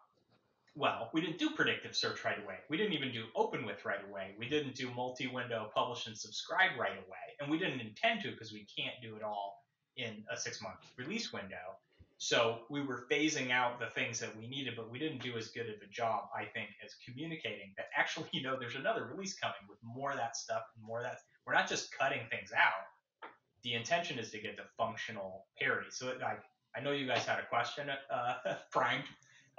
[0.76, 2.56] well, we didn't do predictive search right away.
[2.70, 4.36] We didn't even do open with right away.
[4.40, 7.36] We didn't do multi-window publish and subscribe right away.
[7.40, 9.66] And we didn't intend to because we can't do it all
[9.98, 11.76] in a six month release window.
[12.18, 15.48] So we were phasing out the things that we needed, but we didn't do as
[15.48, 19.34] good of a job, I think, as communicating that actually, you know, there's another release
[19.34, 21.18] coming with more of that stuff and more of that.
[21.48, 22.91] We're not just cutting things out.
[23.64, 25.90] The intention is to get to functional parity.
[25.92, 26.42] So, like,
[26.76, 29.06] I know you guys had a question, uh, Frank,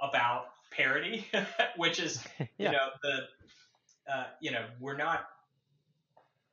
[0.01, 1.27] about parity,
[1.77, 2.45] which is yeah.
[2.57, 5.25] you know the uh, you know we're not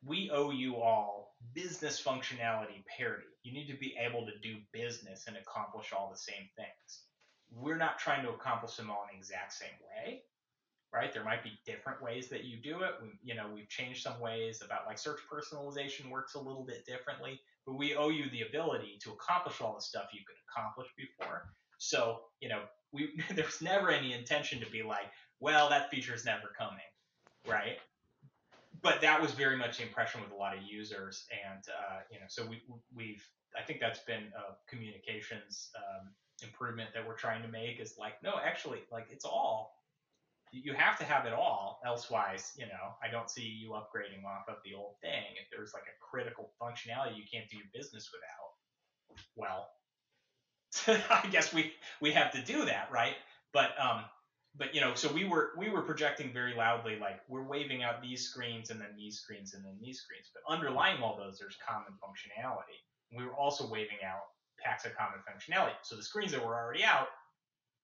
[0.04, 3.26] we owe you all business functionality parity.
[3.42, 7.04] You need to be able to do business and accomplish all the same things.
[7.50, 10.22] We're not trying to accomplish them all in the exact same way,
[10.92, 11.12] right?
[11.12, 12.94] There might be different ways that you do it.
[13.02, 16.84] We, you know, we've changed some ways about like search personalization works a little bit
[16.84, 20.88] differently, but we owe you the ability to accomplish all the stuff you could accomplish
[20.96, 21.52] before.
[21.78, 22.62] So, you know,
[22.92, 26.78] we there's never any intention to be like, well, that feature is never coming,
[27.46, 27.78] right?
[28.82, 32.18] But that was very much the impression with a lot of users, and uh, you
[32.18, 32.62] know, so we
[32.94, 33.26] we've
[33.58, 36.08] I think that's been a communications um,
[36.42, 39.79] improvement that we're trying to make is like, no, actually, like it's all
[40.52, 44.48] you have to have it all elsewise you know i don't see you upgrading off
[44.48, 48.10] of the old thing if there's like a critical functionality you can't do your business
[48.12, 48.50] without
[49.36, 49.68] well
[50.86, 53.14] I guess we we have to do that, right?
[53.52, 54.04] But um,
[54.56, 58.02] but you know, so we were we were projecting very loudly, like we're waving out
[58.02, 60.30] these screens and then these screens and then these screens.
[60.32, 62.78] But underlying all those, there's common functionality.
[63.16, 64.22] We were also waving out
[64.64, 65.74] packs of common functionality.
[65.82, 67.08] So the screens that were already out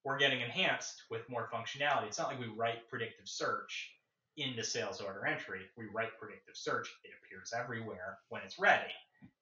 [0.07, 2.07] were getting enhanced with more functionality.
[2.07, 3.91] It's not like we write predictive search
[4.37, 5.63] into sales order entry.
[5.77, 6.89] We write predictive search.
[7.03, 8.93] It appears everywhere when it's ready.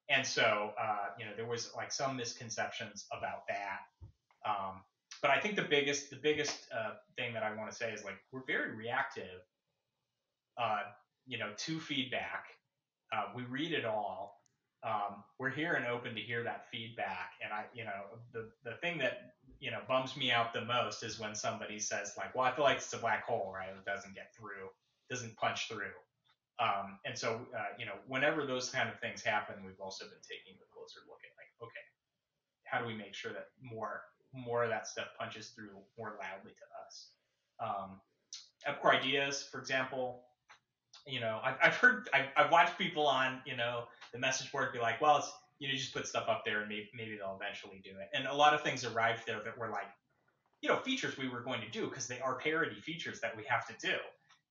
[0.09, 3.81] And so, uh, you know, there was like some misconceptions about that.
[4.49, 4.81] Um,
[5.21, 8.03] but I think the biggest, the biggest uh, thing that I want to say is
[8.03, 9.43] like we're very reactive,
[10.59, 10.85] uh,
[11.27, 12.47] you know, to feedback.
[13.13, 14.41] Uh, we read it all.
[14.85, 17.33] Um, we're here and open to hear that feedback.
[17.43, 21.03] And I, you know, the the thing that you know bums me out the most
[21.03, 23.69] is when somebody says like, "Well, I feel like it's a black hole, right?
[23.69, 24.69] It doesn't get through,
[25.11, 25.97] doesn't punch through."
[26.61, 30.23] Um, and so, uh, you know, whenever those kind of things happen, we've also been
[30.23, 31.83] taking a closer look at like, okay,
[32.65, 36.53] how do we make sure that more more of that stuff punches through more loudly
[36.53, 37.09] to us?
[37.61, 38.01] Um,
[38.69, 40.23] Epicor Ideas, for example,
[41.07, 43.85] you know, I've, I've heard, I've, I've watched people on, you know,
[44.15, 46.69] the message board be like, well, it's, you know, just put stuff up there and
[46.69, 48.09] maybe, maybe they'll eventually do it.
[48.15, 49.91] And a lot of things arrived there that were like,
[50.63, 53.43] you know, features we were going to do because they are parity features that we
[53.49, 53.97] have to do.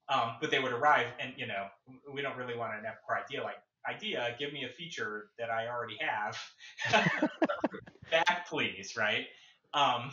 [0.09, 1.67] Um, but they would arrive, and you know,
[2.13, 3.55] we don't really want an Epicor idea like
[3.89, 4.35] idea.
[4.37, 6.37] Give me a feature that I already have.
[8.11, 9.27] Back, please, right?
[9.73, 10.11] Um,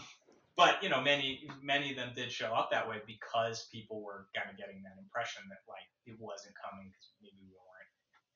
[0.56, 4.26] but you know, many many of them did show up that way because people were
[4.34, 7.69] kind of getting that impression that like it wasn't coming because maybe we weren't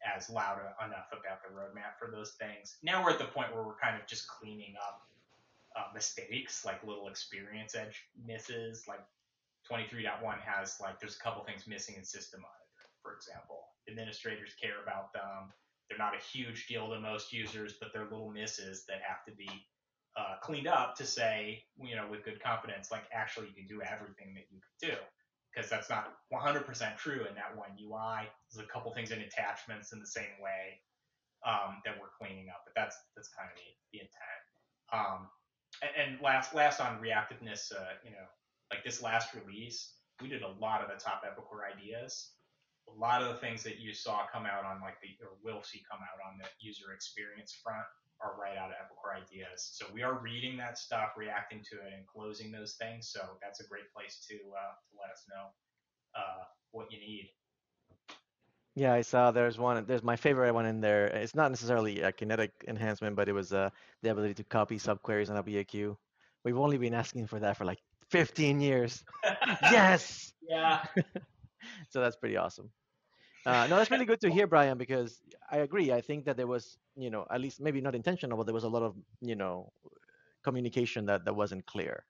[0.04, 2.76] as loud enough about the roadmap for those things.
[2.82, 5.06] Now we're at the point where we're kind of just cleaning up
[5.76, 9.04] uh, mistakes, like little experience edge misses, like
[9.70, 10.06] 23.1
[10.40, 13.68] has like there's a couple things missing in system monitor, for example.
[13.88, 15.52] Administrators care about them.
[15.88, 19.32] They're not a huge deal to most users, but they're little misses that have to
[19.32, 19.48] be
[20.16, 23.82] uh, cleaned up to say, you know, with good confidence, like actually you can do
[23.82, 24.96] everything that you can do.
[25.54, 28.26] Because that's not 100% true in that one UI.
[28.50, 30.82] There's a couple things in attachments in the same way
[31.46, 33.56] um, that we're cleaning up, but that's that's kind of
[33.92, 34.42] the, intent.
[34.92, 35.28] Um,
[35.82, 38.26] and, and, last last on reactiveness, uh, you know,
[38.72, 42.32] like this last release, we did a lot of the top Epicor ideas.
[42.88, 45.62] A lot of the things that you saw come out on like the or will
[45.62, 47.86] see come out on the user experience front
[48.24, 49.70] are right out of Epicor Ideas.
[49.72, 53.08] So we are reading that stuff, reacting to it, and closing those things.
[53.08, 55.52] So that's a great place to uh, to let us know
[56.16, 57.30] uh, what you need.
[58.76, 59.84] Yeah, I saw there's one.
[59.86, 61.06] There's my favorite one in there.
[61.06, 63.70] It's not necessarily a kinetic enhancement, but it was uh,
[64.02, 65.96] the ability to copy subqueries on a BAQ.
[66.44, 67.78] We've only been asking for that for like
[68.10, 69.04] 15 years.
[69.62, 70.32] yes.
[70.48, 70.84] Yeah.
[71.90, 72.70] so that's pretty awesome.
[73.46, 75.92] Uh, no, that's really good to hear, Brian, because I agree.
[75.92, 78.64] I think that there was, you know, at least maybe not intentional, but there was
[78.64, 79.72] a lot of, you know,
[80.42, 82.04] communication that, that wasn't clear.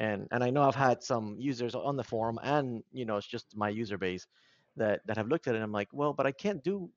[0.00, 3.26] And and I know I've had some users on the forum and, you know, it's
[3.26, 4.26] just my user base
[4.76, 6.90] that, that have looked at it and I'm like, well, but I can't do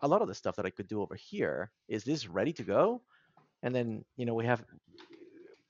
[0.00, 1.70] a lot of the stuff that I could do over here.
[1.88, 3.02] Is this ready to go?
[3.62, 4.64] And then, you know, we have,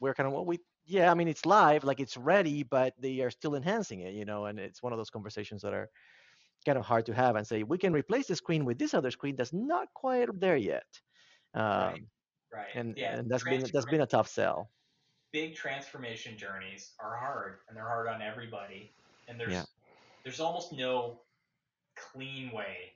[0.01, 3.21] we're kind of, well, we, yeah, I mean, it's live, like it's ready, but they
[3.21, 5.91] are still enhancing it, you know, and it's one of those conversations that are,
[6.65, 9.11] kind of hard to have and say we can replace the screen with this other
[9.11, 10.87] screen that's not quite there yet.
[11.55, 12.03] Um, right.
[12.53, 12.69] Right.
[12.75, 14.71] And, yeah, and that's been that's been a tough sell.
[15.33, 18.93] Big transformation journeys are hard, and they're hard on everybody.
[19.29, 19.65] And there's Yeah.
[20.25, 21.23] there's almost no
[21.97, 22.93] clean way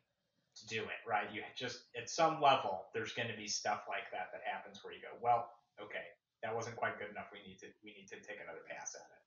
[0.57, 1.33] to do it, right?
[1.33, 4.93] You just at some level there's going to be stuff like that that happens where
[4.93, 5.51] you go, well,
[5.81, 6.05] okay,
[6.43, 7.29] that wasn't quite good enough.
[7.33, 9.26] We need to we need to take another pass at it.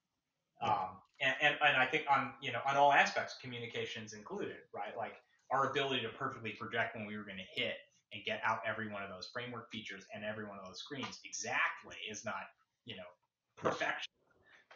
[0.62, 4.96] Um, and, and, and I think on you know on all aspects, communications included, right?
[4.98, 5.14] Like
[5.52, 7.76] our ability to perfectly project when we were going to hit
[8.14, 11.20] and get out every one of those framework features and every one of those screens
[11.26, 12.50] exactly is not
[12.86, 13.10] you know
[13.58, 14.12] perfection,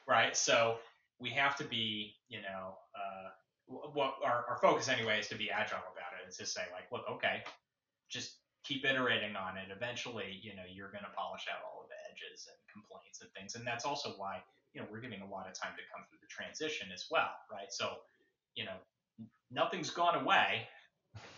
[0.08, 0.36] right?
[0.36, 0.78] So
[1.20, 3.30] we have to be you know uh,
[3.94, 6.28] what our, our focus anyway is to be agile about it.
[6.28, 7.44] It's to say like, look, okay,
[8.10, 9.68] just keep iterating on it.
[9.74, 13.32] Eventually, you know, you're going to polish out all of the edges and complaints and
[13.32, 14.44] things, and that's also why
[14.74, 17.32] you know, we're giving a lot of time to come through the transition as well,
[17.52, 17.72] right?
[17.72, 17.98] So,
[18.56, 18.78] you know,
[19.52, 20.68] nothing's gone away,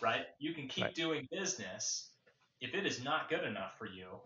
[0.02, 0.26] right?
[0.40, 0.96] You can keep Right.
[0.96, 2.12] doing business.
[2.62, 4.22] If it is not good enough for you,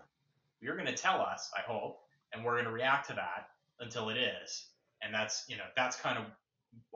[0.62, 2.00] you're going to tell us, I hope,
[2.34, 3.50] and we're going to react to that
[3.80, 4.70] until it is.
[5.02, 6.26] And that's, you know, that's kind of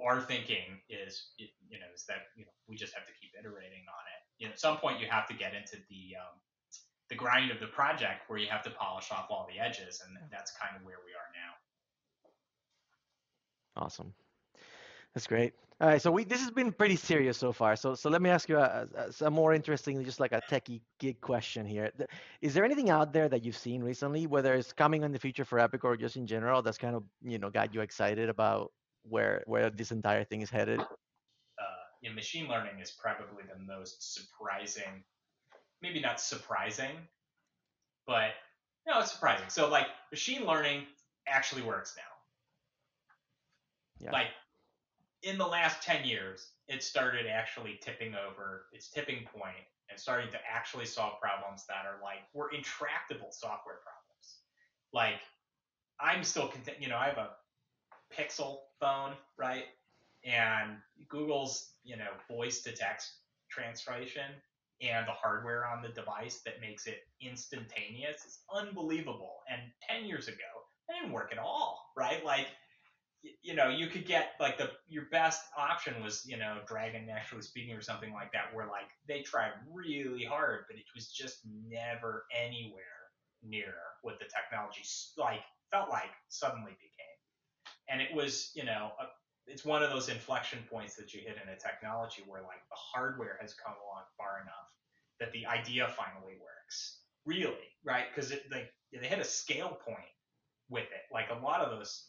[0.04, 3.86] our thinking is, you know, is that, you know, we just have to keep iterating
[3.90, 4.22] on it.
[4.40, 6.40] You know, at some point you have to get into the, um,
[7.10, 10.18] the grind of the project where you have to polish off all the edges, and
[10.32, 11.54] that's kind of where we are now.
[13.76, 14.14] Awesome.
[15.14, 15.54] That's great.
[15.82, 17.76] All right, so we this has been pretty serious so far.
[17.76, 20.82] So so let me ask you a, a, a more interesting, just like a techie
[21.00, 21.92] gig question here.
[22.42, 25.46] Is there anything out there that you've seen recently, whether it's coming in the future
[25.46, 28.72] for Epic or just in general, that's kind of you know got you excited about
[29.04, 30.80] where where this entire thing is headed?
[30.80, 30.86] uh,
[32.10, 35.04] know, machine learning is probably the most surprising,
[35.82, 36.92] maybe not surprising,
[38.06, 38.32] but
[38.88, 39.50] no, it's surprising.
[39.50, 40.84] So like machine learning
[41.28, 42.13] actually works now.
[44.00, 44.12] Yeah.
[44.12, 44.28] Like
[45.22, 50.32] in the last 10 years, it started actually tipping over its tipping point and starting
[50.32, 54.40] to actually solve problems that are like were intractable software problems.
[54.94, 55.22] Like
[56.00, 57.30] I'm still content, you know, I have a
[58.16, 59.66] Pixel phone, right?
[60.26, 60.78] and
[61.10, 63.14] Google's you know voice to text
[63.50, 64.32] translation
[64.82, 69.40] and the hardware on the device that makes it instantaneous is unbelievable.
[69.50, 70.36] And 10 years ago,
[70.88, 72.26] that didn't work at all, right?
[72.26, 72.48] Like
[73.42, 77.44] you know, you could get like the your best option was you know Dragon Naturally
[77.44, 81.40] Speaking or something like that, where like they tried really hard, but it was just
[81.70, 82.84] never anywhere
[83.44, 84.84] near what the technology
[85.18, 87.20] like felt like suddenly became.
[87.90, 89.06] And it was you know a,
[89.48, 92.78] it's one of those inflection points that you hit in a technology where like the
[92.78, 94.70] hardware has come along far enough
[95.20, 97.00] that the idea finally works.
[97.26, 98.06] Really right?
[98.14, 100.12] Because like they hit a scale point
[100.70, 101.12] with it.
[101.12, 102.08] Like a lot of those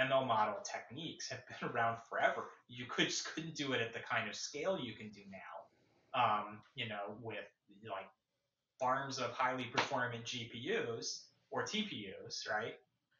[0.00, 2.44] ml model techniques have been around forever.
[2.68, 6.18] You could just couldn't do it at the kind of scale you can do now
[6.20, 7.36] um, you know with
[7.84, 8.08] like
[8.78, 12.74] farms of highly performant gpus or tpus right?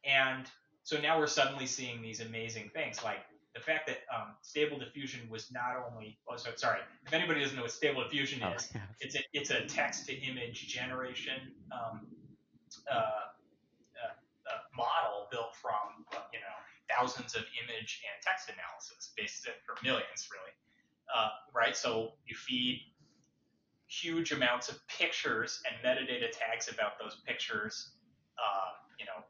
[0.05, 0.45] And
[0.83, 3.19] so now we're suddenly seeing these amazing things like
[3.55, 7.55] the fact that um, stable diffusion was not only oh so sorry if anybody doesn't
[7.55, 8.69] know what stable diffusion Oh, is
[8.99, 11.39] it's a it's a text to image generation
[11.71, 12.07] um,
[12.91, 12.99] uh, uh,
[14.49, 16.19] uh, model built from uh,
[16.93, 20.53] thousands of image and text analysis based or millions really
[21.13, 22.81] uh, right so you feed
[23.87, 27.91] huge amounts of pictures and metadata tags about those pictures
[28.37, 29.23] uh, you know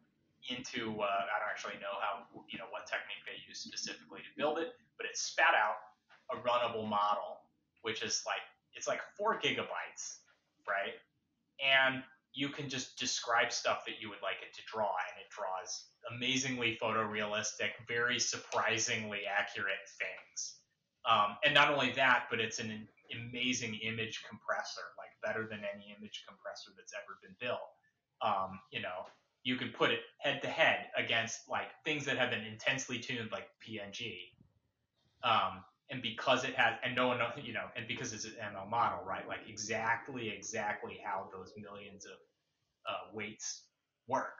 [0.50, 4.32] into uh, I don't actually know how you know what technique they use specifically to
[4.36, 5.80] build it, but it spat out
[6.32, 7.48] a runnable model,
[7.82, 8.44] which is like
[8.76, 10.20] it's like four gigabytes,
[10.68, 11.00] right?
[11.64, 12.04] And
[12.34, 15.86] you can just describe stuff that you would like it to draw, and it draws
[16.12, 20.56] amazingly photorealistic, very surprisingly accurate things.
[21.10, 24.82] Um, and not only that, but it's an amazing image compressor.
[24.98, 27.60] Like better than any image compressor that's ever been built.
[28.22, 29.06] Um, you know,
[29.44, 33.32] you can put it head to head against like things that have been intensely tuned
[33.32, 34.16] like PNG.
[35.24, 38.34] Um, and because it has, and no one knows, you know, and because it's an
[38.42, 39.28] ML model, right?
[39.28, 42.14] Like exactly, exactly how those millions of
[42.88, 43.64] uh, weights
[44.08, 44.40] work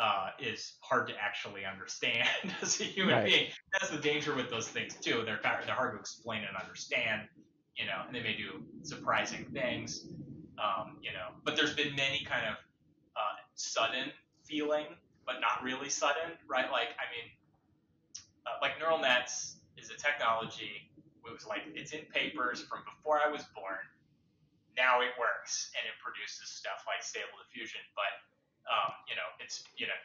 [0.00, 2.28] uh, is hard to actually understand
[2.62, 3.24] as a human Right.
[3.24, 3.48] being.
[3.72, 5.22] That's the danger with those things too.
[5.24, 7.28] They're they're hard to explain and understand,
[7.76, 10.06] you know, and they may do surprising things,
[10.58, 11.30] um, you know.
[11.44, 12.54] But there's been many kind of
[13.16, 14.10] uh, sudden
[14.44, 14.86] feeling,
[15.26, 16.70] but not really sudden, right?
[16.70, 17.30] Like I mean,
[18.46, 20.90] uh, like neural nets is a technology.
[21.24, 23.80] It was like it's in papers from before I was born.
[24.76, 28.12] Now it works and it produces stuff like stable diffusion, but
[28.68, 29.98] um, you know, it's you know,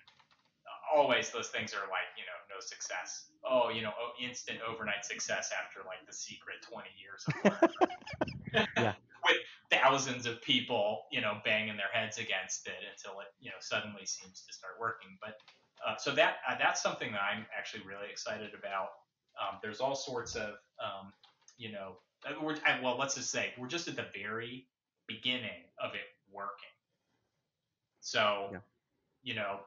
[0.89, 3.31] always those things are like you know, no success.
[3.43, 7.69] Oh, you know, oh, instant overnight success after like the secret 20 years of.
[8.77, 8.93] Yeah.
[9.25, 9.37] With
[9.71, 14.05] thousands of people, you know, banging their heads against it until it, you know, suddenly
[14.05, 15.17] seems to start working.
[15.21, 15.39] But
[15.85, 18.89] uh, so that uh, that's something that I'm actually really excited about.
[19.39, 21.13] Um, there's all sorts of, um,
[21.57, 24.67] you know, uh, we're, well, let's just say we're just at the very
[25.07, 26.69] beginning of it working.
[27.99, 28.59] So, Yeah.
[29.21, 29.61] you know,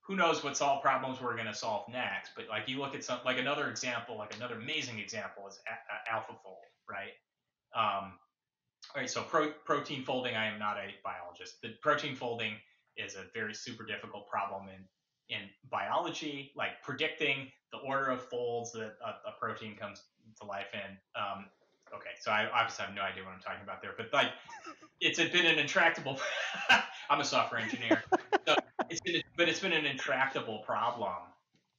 [0.00, 2.32] who knows what solve problems we're going to solve next?
[2.34, 6.10] But like you look at some, like another example, like another amazing example is a-
[6.12, 7.12] AlphaFold, right?
[7.74, 8.18] Um,
[8.94, 10.34] all right, so pro- protein folding.
[10.34, 12.54] I am not a biologist, but protein folding
[12.96, 14.84] is a very super difficult problem in
[15.28, 20.02] in biology, like predicting the order of folds that a, a protein comes
[20.40, 20.96] to life in.
[21.20, 21.46] Um,
[21.94, 24.28] okay, so I obviously have no idea what I'm talking about there, but like
[25.00, 26.20] it's been an intractable.
[27.10, 28.02] I'm a software engineer,
[28.46, 28.54] so
[28.88, 31.14] it's been, but it's been an intractable problem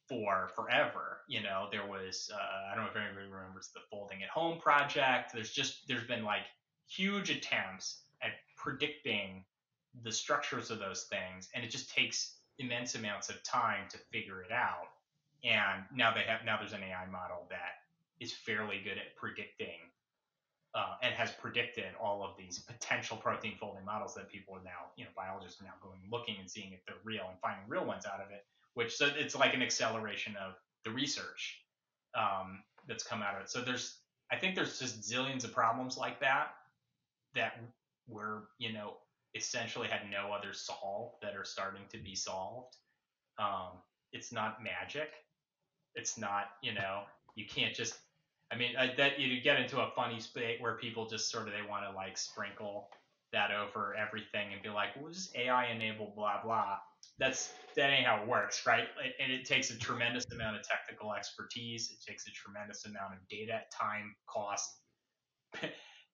[0.07, 1.19] for forever.
[1.27, 4.59] You know, there was uh, I don't know if anybody remembers the Folding at Home
[4.59, 5.31] project.
[5.33, 6.43] There's just there's been like
[6.87, 9.43] huge attempts at predicting
[10.03, 14.41] the structures of those things, and it just takes immense amounts of time to figure
[14.41, 14.89] it out.
[15.43, 17.83] And now they have now there's an AI model that
[18.19, 19.91] is fairly good at predicting
[20.75, 24.89] uh, and has predicted all of these potential protein folding models that people are now,
[24.95, 27.85] you know, biologists are now going looking and seeing if they're real and finding real
[27.85, 28.45] ones out of it.
[28.73, 31.61] Which so it's like an acceleration of the research
[32.15, 33.49] um, that's come out of it.
[33.51, 33.99] So there's,
[34.31, 36.55] I think there's just zillions of problems like that
[37.35, 37.59] that
[38.07, 38.95] were, you know,
[39.35, 42.75] essentially had no other solve that are starting to be solved.
[43.39, 43.81] Um,
[44.11, 45.09] it's not magic.
[45.95, 47.03] It's not, you know,
[47.35, 47.95] you can't just.
[48.51, 51.53] I mean, I, that you get into a funny state where people just sort of
[51.53, 52.89] they want to like sprinkle
[53.31, 56.77] that over everything and be like, well, just AI enable blah blah.
[57.17, 58.87] That's that ain't how it works, right?
[59.19, 61.91] And it takes a tremendous amount of technical expertise.
[61.91, 64.69] It takes a tremendous amount of data, time, cost,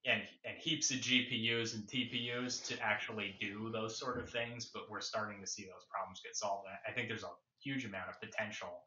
[0.05, 4.69] and and heaps of GPUs and TPUs to actually do those sort of things.
[4.73, 6.67] But we're starting to see those problems get solved.
[6.67, 8.83] And I think there's a huge amount of potential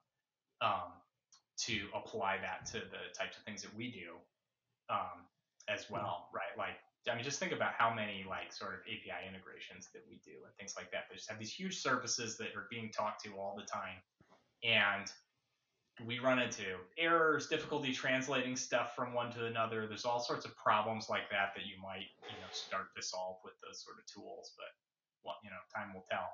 [0.60, 0.92] um,
[1.58, 4.16] to apply that to the types of things that we do
[4.90, 5.26] um,
[5.68, 6.56] as well, right?
[6.56, 10.20] Like, I mean, just think about how many like sort of API integrations that we
[10.24, 11.04] do and things like that.
[11.10, 13.98] They just have these huge services that are being talked to all the time,
[14.62, 15.10] and
[16.06, 16.62] we run into
[16.98, 19.86] errors, difficulty translating stuff from one to another.
[19.86, 23.36] There's all sorts of problems like that that you might, you know, start to solve
[23.44, 24.66] with those sort of tools, but
[25.24, 26.30] well, you know, time will tell.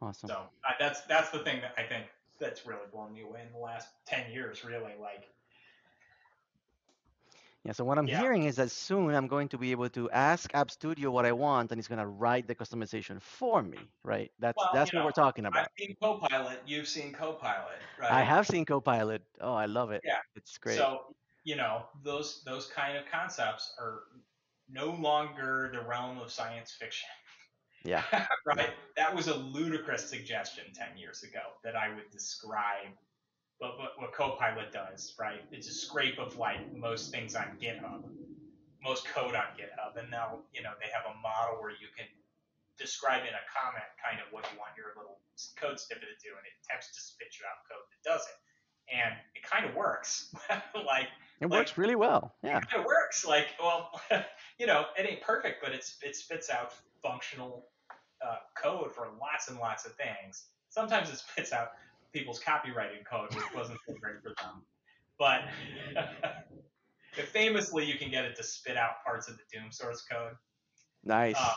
[0.00, 0.28] Awesome.
[0.28, 2.06] So I, that's that's the thing that I think
[2.40, 4.64] that's really blown me away in the last ten years.
[4.64, 5.28] Really, like
[7.64, 8.18] Yeah, so what I'm Yeah.
[8.18, 11.32] hearing is that soon I'm going to be able to ask App Studio what I
[11.32, 14.32] want and it's going to write the customization for me, right?
[14.40, 15.62] That's Well, that's what we're talking about.
[15.62, 16.60] I've seen Copilot.
[16.66, 18.10] You've seen Copilot, right?
[18.10, 19.22] I have seen Copilot.
[19.40, 20.00] Oh, I love it.
[20.04, 20.18] Yeah.
[20.34, 20.76] It's great.
[20.76, 21.14] So
[21.44, 24.04] you know those those kind of concepts are
[24.68, 27.08] no longer the realm of science fiction.
[27.84, 28.02] yeah.
[28.46, 28.70] right?
[28.96, 32.96] That was a ludicrous suggestion 10 years ago that I would describe
[33.62, 35.40] what, what, what Copilot does, right?
[35.52, 38.02] It's a scrape of like most things on GitHub,
[38.82, 39.94] most code on GitHub.
[39.96, 42.06] And now, you know, they have a model where you can
[42.76, 45.18] describe in a comment kind of what you want your little
[45.54, 48.38] code snippet to do, and it attempts to spit you out code that does it.
[48.92, 50.34] And it kind of works.
[50.74, 51.06] like,
[51.40, 52.34] It like- works really well.
[52.42, 52.58] Yeah.
[52.58, 53.24] it kind of works.
[53.24, 54.00] Like, well,
[54.58, 57.66] you know, it ain't perfect, but it's it spits out functional
[58.26, 60.46] uh, code for lots and lots of things.
[60.70, 61.68] Sometimes it spits out
[62.12, 64.62] people's copyrighted code, which wasn't so great for them.
[65.18, 65.42] But
[67.32, 70.34] famously, you can get it to spit out parts of the Doom source code
[71.04, 71.36] Nice.
[71.38, 71.54] uh,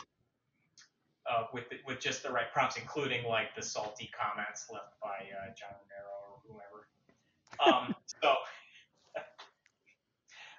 [1.30, 5.08] uh, with the, with just the right prompts, including like the salty comments left by
[5.08, 6.60] uh, John Romero or
[7.60, 7.76] whoever.
[7.78, 8.34] Um, so,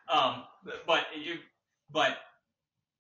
[0.14, 0.44] um,
[0.86, 1.36] but you,
[1.92, 2.18] but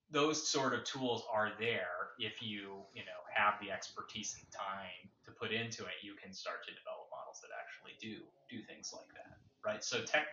[0.09, 5.09] those sort of tools are there if you, you know, have the expertise and time
[5.25, 5.97] to put into it.
[6.01, 9.83] You can start to develop models that actually do do things like that, right?
[9.83, 10.27] So tech,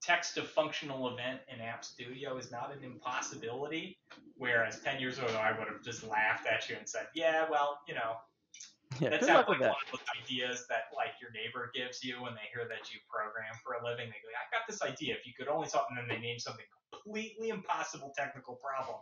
[0.00, 3.98] text to functional event in App Studio is not an impossibility.
[4.36, 7.80] Whereas 10 years ago, I would have just laughed at you and said, yeah, well,
[7.86, 8.16] you know,
[8.98, 12.02] Yeah, that good sounds like with one of those ideas that like your neighbor gives
[12.02, 14.08] you when they hear that you program for a living.
[14.08, 15.14] They go, I got this idea.
[15.14, 18.98] If you could only solve, and then they name something completely impossible technical problem.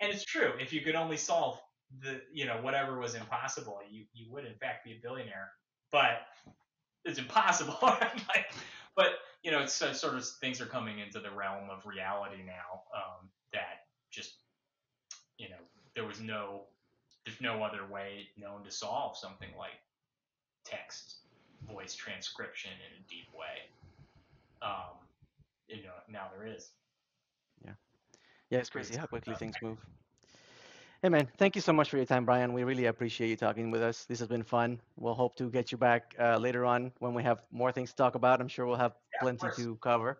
[0.00, 0.52] And it's true.
[0.60, 1.60] If you could only solve
[2.00, 5.50] the, you know, whatever was impossible, you you would in fact be a billionaire.
[5.90, 6.22] But
[7.04, 7.76] it's impossible.
[7.82, 8.52] like,
[8.96, 12.82] but you know, it's sort of things are coming into the realm of reality now
[12.94, 14.34] um, that just,
[15.38, 15.56] you know,
[15.94, 16.62] there was no,
[17.24, 19.80] there's no other way known to solve something like
[20.64, 21.16] text
[21.68, 23.66] voice transcription in a deep way.
[24.62, 24.98] Um,
[25.68, 26.70] you know, now there is.
[28.52, 29.78] Yeah, it's crazy how quickly things move.
[31.02, 32.52] Hey man, thank you so much for your time, Brian.
[32.52, 34.04] We really appreciate you talking with us.
[34.04, 34.80] This has been fun.
[34.96, 37.96] We'll hope to get you back uh, later on when we have more things to
[37.96, 38.40] talk about.
[38.42, 40.18] I'm sure we'll have Yeah, plenty to cover.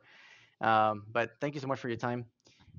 [0.63, 2.25] Um, but thank you so much for your time,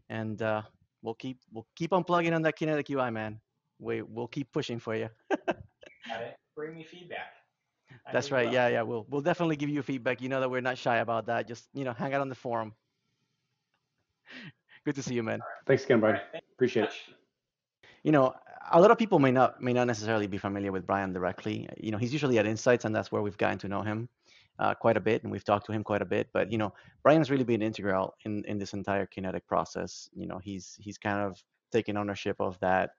[0.09, 0.63] and uh,
[1.03, 3.39] we'll keep we'll keep on plugging on that Kinetic UI, man.
[3.79, 5.09] We we'll keep pushing for you.
[6.55, 7.33] Bring me feedback.
[8.07, 8.51] I That's right.
[8.51, 8.81] Yeah, yeah.
[8.81, 10.21] We'll we'll definitely give you feedback.
[10.21, 11.47] You know that we're not shy about that.
[11.47, 12.73] Just you know, hang out on the forum.
[14.85, 15.39] Good to see you, man.
[15.65, 16.19] Thanks again, Brian.
[16.33, 16.93] right, Appreciate it.
[18.03, 18.33] you know
[18.71, 21.67] a lot of people may not may not necessarily be familiar with brian directly.
[21.77, 24.09] You know he's usually at insights and that's where we've gotten to know him
[24.59, 26.27] uh, quite a bit and we've talked to him quite a bit.
[26.33, 26.73] But you know
[27.03, 30.09] brian's really been integral in in this entire kinetic process.
[30.13, 31.41] You know he's he's kind of
[31.71, 32.91] taken ownership of that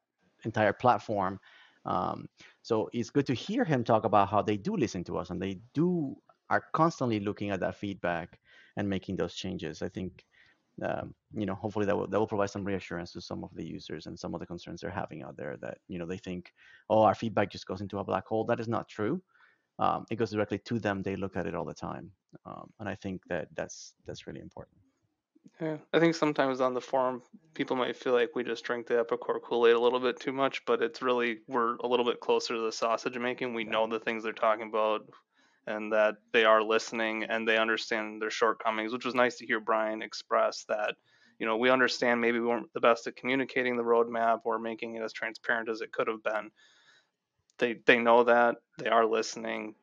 [0.44, 1.38] entire platform.
[1.86, 2.28] Um,
[2.62, 5.40] so it's good to hear him talk about how they do listen to us and
[5.40, 6.16] they do
[6.50, 8.38] are constantly looking at that feedback
[8.76, 9.82] and making those changes.
[9.82, 10.24] I think
[10.82, 13.64] um, you know, hopefully that will that will provide some reassurance to some of the
[13.64, 15.56] users and some of the concerns they're having out there.
[15.56, 16.52] That you know they think,
[16.90, 18.44] oh, our feedback just goes into a black hole.
[18.44, 19.22] That is not true.
[19.78, 21.02] Um, it goes directly to them.
[21.02, 22.10] They look at it all the time,
[22.44, 24.78] um, and I think that that's that's really important.
[25.60, 27.22] Yeah, I think sometimes on the forum,
[27.54, 30.32] people might feel like we just drink the Epicor Kool Aid a little bit too
[30.32, 33.54] much, but it's really we're a little bit closer to the sausage making.
[33.54, 35.08] We know the things they're talking about,
[35.66, 39.60] and that they are listening and they understand their shortcomings, which was nice to hear
[39.60, 40.94] Brian express that.
[41.38, 44.94] You know, we understand maybe we weren't the best at communicating the roadmap or making
[44.96, 46.50] it as transparent as it could have been.
[47.58, 49.74] They they know that they are listening.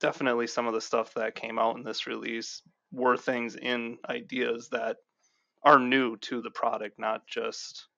[0.00, 2.62] Definitely, some of the stuff that came out in this release
[2.92, 4.98] were things in ideas that
[5.62, 7.88] are new to the product, not just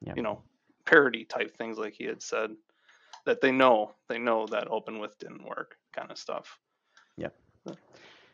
[0.00, 0.14] Yeah.
[0.16, 0.42] you know
[0.86, 2.50] parody type things like he had said
[3.26, 6.58] that they know they know that open with didn't work kind of stuff.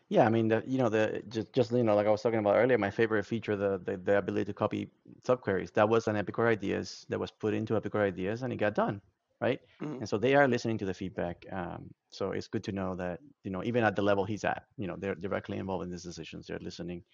[0.08, 2.40] Yeah, I mean, the, you know, the just just you know, like I was talking
[2.40, 4.90] about earlier, my favorite feature, the the, the ability to copy
[5.22, 8.74] subqueries, that was an Epicor Ideas that was put into Epicor Ideas, and it got
[8.74, 9.00] done,
[9.40, 9.60] right?
[9.80, 10.00] Mhm.
[10.00, 11.44] And so they are listening to the feedback.
[11.52, 14.64] Um, so it's good to know that you know, even at the level he's at,
[14.76, 16.46] you know, they're directly involved in these decisions.
[16.48, 17.04] They're listening,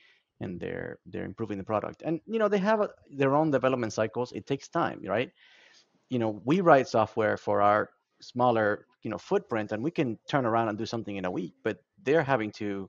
[0.41, 2.03] and they're they're improving the product.
[2.03, 4.33] And you know, they have a, their own development cycles.
[4.33, 5.33] It takes time, right?
[6.09, 7.91] You know, we write software for our
[8.27, 11.55] smaller you know footprint and we can turn around and do something in a week.
[11.63, 12.89] But they're having to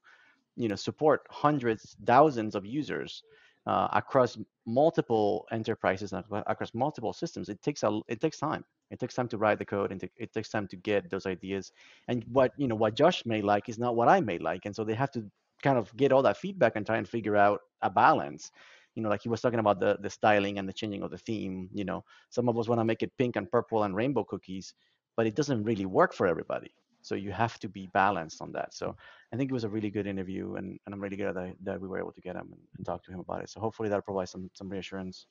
[0.55, 3.23] you know support hundreds thousands of users
[3.67, 7.49] uh, across multiple enterprises and across multiple systems.
[7.49, 8.63] It takes a it takes time.
[8.89, 11.71] It takes time to write the code and it takes time to get those ideas.
[12.07, 14.65] And what you know what josh may like is not what i may like.
[14.65, 15.29] And so they have to
[15.61, 18.51] kind of get all that feedback and try and figure out a balance.
[18.95, 21.17] You know like he was talking about the the styling and the changing of the
[21.17, 22.03] theme you know.
[22.29, 24.73] Some of us want to make it pink and purple and rainbow cookies
[25.17, 26.71] but it doesn't really work for everybody.
[27.01, 28.73] So you have to be balanced on that.
[28.73, 28.95] So
[29.33, 31.81] I think it was a really good interview, and, and I'm really glad that, that
[31.81, 33.49] we were able to get him and, and talk to him about it.
[33.49, 35.25] So hopefully that'll provide some some reassurance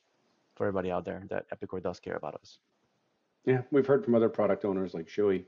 [0.56, 2.58] for everybody out there that Epicor does care about us.
[3.44, 5.44] Yeah, we've heard from other product owners like Shoei,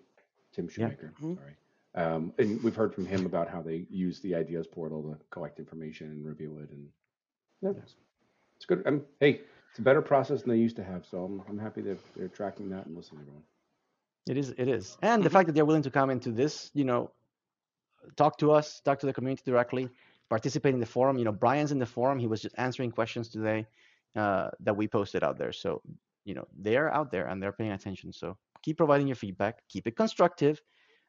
[0.52, 0.70] Tim Yeah.
[0.70, 1.12] Shoemaker.
[1.20, 1.36] Mhm.
[1.36, 1.56] Sorry.
[1.94, 5.58] Um, and we've heard from him about how they use the ideas portal to collect
[5.58, 6.70] information and review it.
[6.70, 6.88] And
[7.62, 7.96] yeah, it's,
[8.56, 8.86] it's good.
[8.86, 9.40] Um, hey,
[9.70, 11.06] it's a better process than they used to have.
[11.06, 13.42] So I'm, I'm happy that they're tracking that and listening to everyone.
[14.28, 15.32] It is, it is, and the Mhm.
[15.32, 17.10] fact that they're willing to come into this, you know,
[18.16, 19.88] talk to us, talk to the community directly,
[20.28, 21.18] participate in the forum.
[21.18, 22.18] You know, Brian's in the forum.
[22.18, 23.66] He was just answering questions today
[24.16, 25.52] uh, that we posted out there.
[25.52, 25.82] So,
[26.24, 28.12] you know, they're out there and they're paying attention.
[28.12, 30.60] So keep providing your feedback, keep it constructive,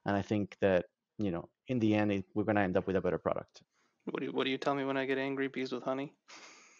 [0.06, 0.86] and I think that
[1.18, 3.62] you know, in the end, it, we're gonna end up with a better product.
[4.06, 5.50] What do you, what do you tell me when I get angry?
[5.50, 6.14] Bees with honey.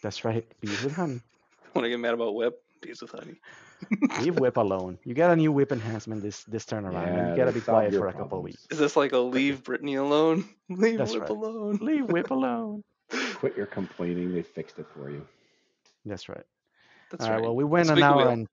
[0.02, 0.46] That's right.
[0.60, 1.20] Bees with honey.
[1.74, 3.38] When I get mad about WIP, bees with honey.
[4.20, 4.98] Leave WIP alone.
[5.04, 7.60] You got a new WIP enhancement this this turn around, and Yeah, you gotta be
[7.60, 8.66] solve quiet your for a couple of weeks.
[8.70, 10.44] Is this like a leave Brittany alone?
[10.68, 11.30] Leave That's WIP right.
[11.30, 11.78] alone.
[11.80, 12.82] Leave WIP alone.
[13.36, 14.34] Quit your complaining.
[14.34, 15.26] They fixed it for you.
[16.06, 16.44] That's right.
[17.10, 17.36] That's All right.
[17.36, 17.42] right.
[17.44, 18.28] Well, we went an hour wheel.
[18.28, 18.48] and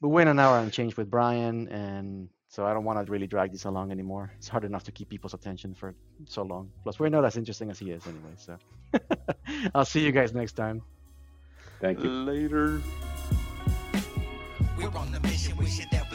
[0.00, 3.26] we went an hour and change with Brian, and so I don't want to really
[3.26, 4.32] drag this along anymore.
[4.38, 5.94] It's hard enough to keep people's attention for
[6.26, 6.70] so long.
[6.84, 8.32] Plus, we're not as interesting as he is anyway.
[8.36, 8.56] So,
[9.74, 10.82] I'll see you guys next time.
[11.80, 12.10] Thank you.
[12.10, 12.80] Later.
[14.78, 16.07] We're on a mission, wishing that